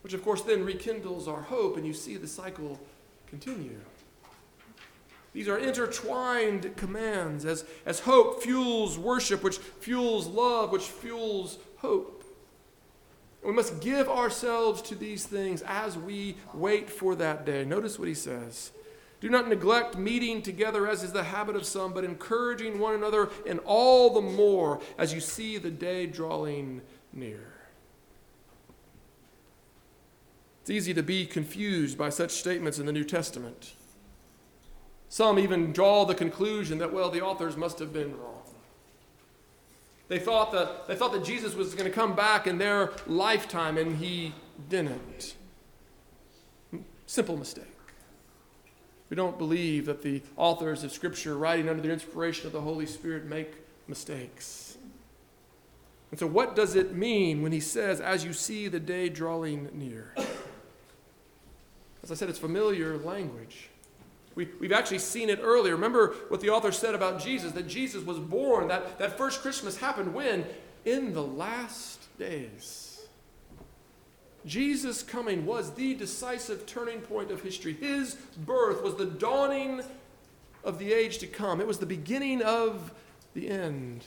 which 0.02 0.13
of 0.13 0.24
course 0.24 0.41
then 0.44 0.63
rekindles 0.63 1.28
our 1.28 1.41
hope, 1.41 1.78
and 1.78 1.86
you 1.86 1.94
see 1.94 2.15
the 2.15 2.28
cycle 2.28 2.80
continue. 3.28 3.80
These 5.36 5.50
are 5.50 5.58
intertwined 5.58 6.78
commands 6.78 7.43
as, 7.43 7.65
as 7.86 8.00
hope 8.00 8.41
fuels 8.41 8.98
worship, 8.98 9.43
which 9.43 9.58
fuels 9.58 10.28
love, 10.28 10.71
which 10.71 10.86
fuels 10.86 11.58
hope. 11.80 12.24
We 13.43 13.52
must 13.52 13.82
give 13.82 14.08
ourselves 14.08 14.82
to 14.84 14.95
these 14.95 15.26
things 15.26 15.62
as 15.67 15.98
we 15.98 16.38
wait 16.54 16.89
for 16.89 17.15
that 17.15 17.45
day. 17.45 17.65
Notice 17.65 18.00
what 18.00 18.08
he 18.08 18.13
says. 18.13 18.71
Do 19.19 19.30
not 19.30 19.50
neglect 19.50 19.98
meeting 19.98 20.41
together 20.41 20.88
as 20.88 21.04
is 21.04 21.12
the 21.12 21.26
habit 21.26 21.58
of 21.58 21.65
some, 21.65 21.91
but 21.91 22.06
encouraging 22.06 22.80
one 22.80 22.95
another, 22.95 23.30
and 23.45 23.60
all 23.65 24.13
the 24.13 24.21
more 24.21 24.80
as 24.98 25.13
you 25.13 25.19
see 25.19 25.58
the 25.58 25.69
day 25.69 26.06
drawing 26.06 26.82
near. 27.12 27.52
It's 30.62 30.69
easy 30.69 30.93
to 30.93 31.04
be 31.04 31.26
confused 31.26 31.98
by 31.98 32.08
such 32.08 32.32
statements 32.32 32.80
in 32.80 32.86
the 32.86 32.93
New 32.93 33.04
Testament. 33.04 33.74
Some 35.15 35.39
even 35.39 35.71
draw 35.71 36.04
the 36.04 36.13
conclusion 36.13 36.80
that, 36.80 36.91
well, 36.91 37.10
the 37.10 37.21
authors 37.21 37.56
must 37.56 37.80
have 37.80 37.93
been 37.93 38.17
wrong. 38.19 38.43
They 40.10 40.19
thought 40.19 40.51
that, 40.51 40.89
they 40.89 40.95
thought 40.97 41.13
that 41.13 41.23
Jesus 41.23 41.56
was 41.56 41.73
going 41.73 41.86
to 41.86 41.89
come 41.89 42.17
back 42.17 42.47
in 42.47 42.58
their 42.58 42.91
lifetime, 43.08 43.78
and 43.78 43.95
he 43.95 44.34
didn't. 44.67 45.36
Simple 47.06 47.38
mistake. 47.38 47.63
We 49.10 49.15
don't 49.15 49.38
believe 49.38 49.86
that 49.86 50.01
the 50.01 50.21
authors 50.36 50.84
of 50.84 50.91
Scripture, 50.91 51.38
writing 51.38 51.69
under 51.69 51.82
the 51.82 51.93
inspiration 51.93 52.47
of 52.47 52.51
the 52.51 52.60
Holy 52.60 52.86
Spirit, 52.86 53.23
make 53.23 53.54
mistakes. 53.88 54.78
And 56.12 56.19
so, 56.19 56.28
what 56.28 56.58
does 56.58 56.75
it 56.75 56.93
mean 56.93 57.41
when 57.41 57.54
he 57.54 57.62
says, 57.62 58.01
as 58.01 58.25
you 58.25 58.34
see 58.34 58.67
the 58.67 58.82
day 58.82 59.08
drawing 59.08 59.69
near? 59.71 60.13
As 62.04 62.12
I 62.12 62.15
said, 62.15 62.28
it's 62.28 62.38
familiar 62.38 62.97
language. 62.97 63.69
We, 64.36 64.50
we've 64.60 64.74
actually 64.74 65.00
seen 65.00 65.30
it 65.30 65.39
earlier. 65.41 65.76
Remember 65.76 66.13
what 66.28 66.41
the 66.41 66.50
author 66.50 66.71
said 66.71 66.93
about 66.93 67.21
Jesus 67.21 67.54
that 67.54 67.67
Jesus 67.67 68.04
was 68.04 68.19
born, 68.19 68.67
that, 68.67 69.00
that 69.00 69.17
first 69.17 69.41
Christmas 69.41 69.78
happened 69.78 70.13
when? 70.13 70.45
In 70.84 71.13
the 71.13 71.24
last 71.24 72.02
days. 72.19 72.86
Jesus' 74.45 75.02
coming 75.02 75.45
was 75.45 75.74
the 75.74 75.95
decisive 75.95 76.65
turning 76.65 77.02
point 77.02 77.32
of 77.32 77.41
history. 77.41 77.74
His 77.74 78.15
birth 78.45 78.84
was 78.84 78.95
the 78.95 79.06
dawning 79.06 79.82
of 80.63 80.80
the 80.80 80.93
age 80.93 81.19
to 81.19 81.28
come, 81.28 81.62
it 81.62 81.67
was 81.67 81.80
the 81.80 81.86
beginning 81.86 82.41
of 82.41 82.91
the 83.34 83.50
end. 83.50 84.04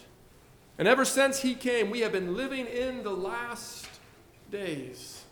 And 0.76 0.86
ever 0.86 1.04
since 1.04 1.40
he 1.40 1.54
came, 1.54 1.90
we 1.90 2.00
have 2.00 2.12
been 2.12 2.36
living 2.36 2.66
in 2.66 3.02
the 3.02 3.10
last 3.10 3.88
days. 4.50 5.24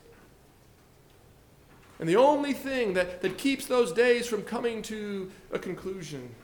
And 1.99 2.09
the 2.09 2.17
only 2.17 2.53
thing 2.53 2.95
that, 2.95 3.23
that 3.23 3.39
keeps 3.39 3.67
those 3.67 3.93
days 3.93 4.27
from 4.27 4.43
coming 4.43 4.83
to 4.83 5.31
a 5.53 5.59
conclusion 5.59 6.35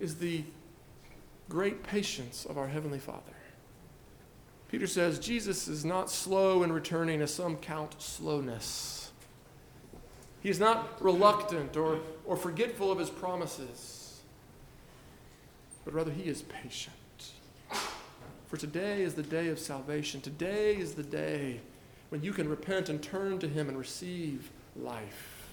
is 0.00 0.16
the 0.16 0.44
great 1.48 1.82
patience 1.82 2.46
of 2.46 2.58
our 2.58 2.68
Heavenly 2.68 2.98
Father. 2.98 3.20
Peter 4.68 4.86
says 4.86 5.18
Jesus 5.18 5.68
is 5.68 5.84
not 5.84 6.10
slow 6.10 6.62
in 6.62 6.72
returning 6.72 7.20
as 7.20 7.32
some 7.32 7.56
count 7.56 7.94
slowness. 7.98 9.12
He 10.40 10.48
is 10.48 10.58
not 10.58 11.02
reluctant 11.02 11.76
or, 11.76 12.00
or 12.24 12.36
forgetful 12.36 12.90
of 12.90 12.98
his 12.98 13.10
promises, 13.10 14.20
but 15.84 15.94
rather 15.94 16.10
he 16.10 16.24
is 16.24 16.42
patient. 16.42 16.94
For 18.46 18.56
today 18.56 19.02
is 19.02 19.14
the 19.14 19.22
day 19.22 19.48
of 19.48 19.58
salvation. 19.58 20.20
Today 20.20 20.76
is 20.76 20.94
the 20.94 21.02
day 21.02 21.60
when 22.08 22.22
you 22.22 22.32
can 22.32 22.48
repent 22.48 22.88
and 22.88 23.02
turn 23.02 23.38
to 23.38 23.48
Him 23.48 23.68
and 23.68 23.78
receive 23.78 24.50
life. 24.76 25.48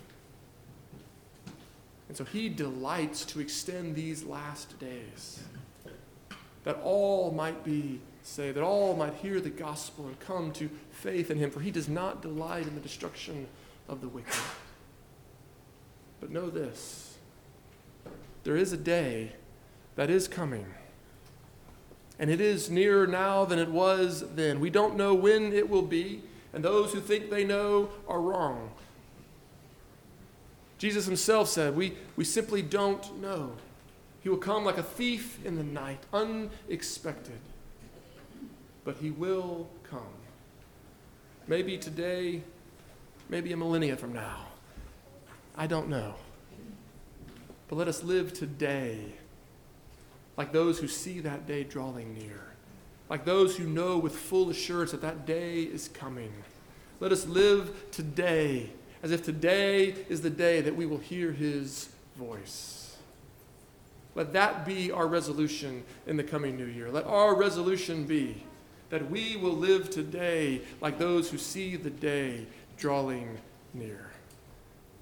And 2.08 2.18
so 2.18 2.24
He 2.24 2.50
delights 2.50 3.26
to 3.26 3.40
extend 3.40 3.96
these 3.96 4.24
last 4.24 4.80
days 4.80 5.42
that 6.64 6.80
all 6.84 7.32
might 7.32 7.64
be 7.64 8.00
saved, 8.22 8.56
that 8.56 8.64
all 8.64 8.96
might 8.96 9.16
hear 9.16 9.42
the 9.42 9.50
gospel 9.50 10.08
and 10.08 10.20
come 10.20 10.52
to 10.54 10.70
faith 10.92 11.30
in 11.30 11.38
Him, 11.38 11.52
for 11.52 11.60
He 11.60 11.72
does 11.72 11.90
not 11.90 12.22
delight 12.22 12.68
in 12.68 12.76
the 12.76 12.82
destruction 12.82 13.48
of 13.90 14.02
the 14.02 14.08
wicked. 14.08 14.34
But 16.20 16.32
know 16.32 16.50
this 16.50 17.18
there 18.44 18.58
is 18.58 18.74
a 18.74 18.78
day 18.78 19.34
that 19.96 20.10
is 20.10 20.28
coming. 20.28 20.66
And 22.20 22.30
it 22.30 22.40
is 22.40 22.70
nearer 22.70 23.08
now 23.08 23.46
than 23.46 23.58
it 23.58 23.70
was 23.70 24.24
then. 24.36 24.60
We 24.60 24.70
don't 24.70 24.96
know 24.96 25.14
when 25.14 25.52
it 25.54 25.70
will 25.70 25.82
be 25.82 26.22
and 26.54 26.64
those 26.64 26.94
who 26.94 27.02
think 27.02 27.30
they 27.30 27.44
know 27.44 27.90
are 28.08 28.22
wrong. 28.22 28.72
Jesus 30.78 31.06
himself 31.06 31.50
said, 31.50 31.76
We, 31.76 31.94
we 32.16 32.24
simply 32.24 32.62
don't 32.62 33.22
know. 33.22 33.54
He 34.22 34.30
will 34.30 34.38
come 34.38 34.64
like 34.64 34.78
a 34.78 34.84
thief 34.84 35.44
in 35.44 35.56
the 35.56 35.64
night, 35.64 36.00
unexpected. 36.14 37.40
But 38.86 38.98
he 38.98 39.12
will 39.12 39.68
come. 39.90 40.02
Maybe 41.48 41.78
today, 41.78 42.42
maybe 43.30 43.52
a 43.52 43.58
millennia 43.58 43.98
from 43.98 44.14
now. 44.14 44.48
I 45.58 45.68
don't 45.68 45.90
know. 45.90 46.16
But 47.68 47.78
let 47.78 47.88
us 47.88 48.04
live 48.04 48.34
today 48.34 49.16
like 50.38 50.52
those 50.52 50.80
who 50.80 50.88
see 50.88 51.20
that 51.22 51.48
day 51.48 51.64
drawing 51.64 52.14
near 52.14 52.53
like 53.10 53.26
those 53.26 53.58
who 53.58 53.66
know 53.66 53.98
with 53.98 54.16
full 54.16 54.50
assurance 54.50 54.92
that 54.92 55.02
that 55.02 55.26
day 55.26 55.62
is 55.64 55.88
coming. 55.90 56.32
Let 57.00 57.12
us 57.12 57.28
live 57.28 57.92
today 57.92 58.70
as 59.02 59.12
if 59.12 59.24
today 59.24 59.94
is 60.08 60.22
the 60.22 60.30
day 60.30 60.62
that 60.62 60.76
we 60.76 60.86
will 60.86 60.98
hear 60.98 61.32
his 61.32 61.90
voice. 62.16 62.96
Let 64.16 64.32
that 64.34 64.66
be 64.66 64.92
our 64.92 65.08
resolution 65.08 65.84
in 66.08 66.18
the 66.18 66.24
coming 66.24 66.56
new 66.56 66.66
year. 66.66 66.90
Let 66.90 67.06
our 67.06 67.36
resolution 67.36 68.06
be 68.06 68.44
that 68.90 69.10
we 69.10 69.36
will 69.36 69.56
live 69.56 69.90
today 69.90 70.62
like 70.80 71.00
those 71.00 71.30
who 71.30 71.38
see 71.38 71.76
the 71.76 71.90
day 71.90 72.46
drawing 72.78 73.38
near. 73.74 74.12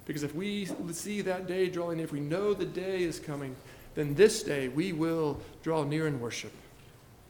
Because 0.06 0.22
if 0.22 0.34
we 0.34 0.66
see 0.90 1.20
that 1.20 1.46
day 1.46 1.68
drawing 1.68 1.98
near, 1.98 2.06
if 2.06 2.12
we 2.12 2.20
know 2.20 2.54
the 2.54 2.64
day 2.64 3.02
is 3.04 3.20
coming, 3.20 3.54
then 3.94 4.14
this 4.14 4.42
day 4.42 4.68
we 4.68 4.92
will 4.92 5.40
draw 5.62 5.84
near 5.84 6.08
in 6.08 6.20
worship 6.20 6.52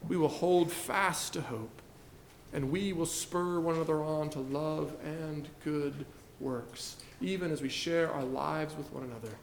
we 0.09 0.17
will 0.17 0.29
hold 0.29 0.71
fast 0.71 1.33
to 1.35 1.43
hope, 1.43 1.83
and 2.53 2.71
we 2.71 2.93
will 2.93 3.07
spur 3.07 3.61
one 3.61 3.77
another 3.77 4.03
on 4.03 4.31
to 4.31 4.41
love 4.41 4.95
and 5.05 5.49
good 5.65 6.05
works, 6.41 6.97
even 7.21 7.51
as 7.51 7.63
we 7.63 7.69
share 7.69 8.13
our 8.13 8.25
lives 8.25 8.77
with 8.77 8.93
one 8.93 9.05
another. 9.05 9.35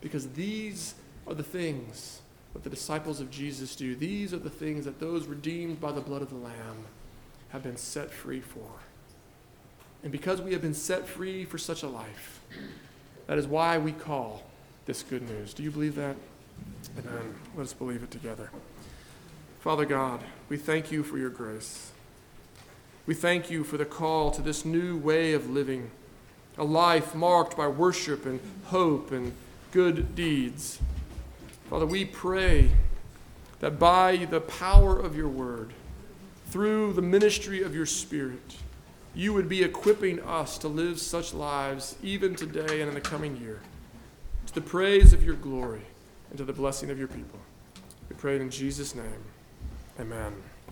Because 0.00 0.28
these 0.30 0.94
are 1.26 1.34
the 1.34 1.42
things 1.42 2.20
that 2.52 2.62
the 2.62 2.70
disciples 2.70 3.20
of 3.20 3.30
Jesus 3.30 3.74
do. 3.74 3.94
These 3.94 4.32
are 4.32 4.38
the 4.38 4.50
things 4.50 4.84
that 4.84 5.00
those 5.00 5.26
redeemed 5.26 5.80
by 5.80 5.92
the 5.92 6.00
blood 6.00 6.22
of 6.22 6.30
the 6.30 6.36
Lamb 6.36 6.84
have 7.48 7.62
been 7.62 7.76
set 7.76 8.10
free 8.10 8.40
for. 8.40 8.68
And 10.02 10.12
because 10.12 10.40
we 10.40 10.52
have 10.52 10.62
been 10.62 10.74
set 10.74 11.06
free 11.06 11.44
for 11.44 11.58
such 11.58 11.82
a 11.82 11.88
life, 11.88 12.40
that 13.26 13.38
is 13.38 13.46
why 13.46 13.78
we 13.78 13.92
call 13.92 14.42
this 14.86 15.02
good 15.02 15.28
news. 15.28 15.54
Do 15.54 15.62
you 15.62 15.70
believe 15.70 15.94
that? 15.94 16.16
Amen. 16.98 17.34
Let 17.56 17.64
us 17.64 17.72
believe 17.72 18.02
it 18.02 18.10
together. 18.10 18.50
Father 19.64 19.86
God, 19.86 20.20
we 20.50 20.58
thank 20.58 20.92
you 20.92 21.02
for 21.02 21.16
your 21.16 21.30
grace. 21.30 21.90
We 23.06 23.14
thank 23.14 23.50
you 23.50 23.64
for 23.64 23.78
the 23.78 23.86
call 23.86 24.30
to 24.32 24.42
this 24.42 24.62
new 24.62 24.98
way 24.98 25.32
of 25.32 25.48
living, 25.48 25.90
a 26.58 26.64
life 26.64 27.14
marked 27.14 27.56
by 27.56 27.68
worship 27.68 28.26
and 28.26 28.40
hope 28.64 29.10
and 29.10 29.32
good 29.72 30.14
deeds. 30.14 30.80
Father, 31.70 31.86
we 31.86 32.04
pray 32.04 32.72
that 33.60 33.78
by 33.78 34.26
the 34.26 34.42
power 34.42 35.00
of 35.00 35.16
your 35.16 35.30
word, 35.30 35.72
through 36.50 36.92
the 36.92 37.00
ministry 37.00 37.62
of 37.62 37.74
your 37.74 37.86
Spirit, 37.86 38.56
you 39.14 39.32
would 39.32 39.48
be 39.48 39.62
equipping 39.62 40.20
us 40.24 40.58
to 40.58 40.68
live 40.68 41.00
such 41.00 41.32
lives 41.32 41.96
even 42.02 42.34
today 42.34 42.82
and 42.82 42.90
in 42.90 42.94
the 42.94 43.00
coming 43.00 43.34
year, 43.38 43.60
to 44.44 44.54
the 44.54 44.60
praise 44.60 45.14
of 45.14 45.24
your 45.24 45.36
glory 45.36 45.86
and 46.28 46.36
to 46.36 46.44
the 46.44 46.52
blessing 46.52 46.90
of 46.90 46.98
your 46.98 47.08
people. 47.08 47.38
We 48.10 48.16
pray 48.16 48.36
it 48.36 48.42
in 48.42 48.50
Jesus' 48.50 48.94
name. 48.94 49.24
Amen. 49.98 50.53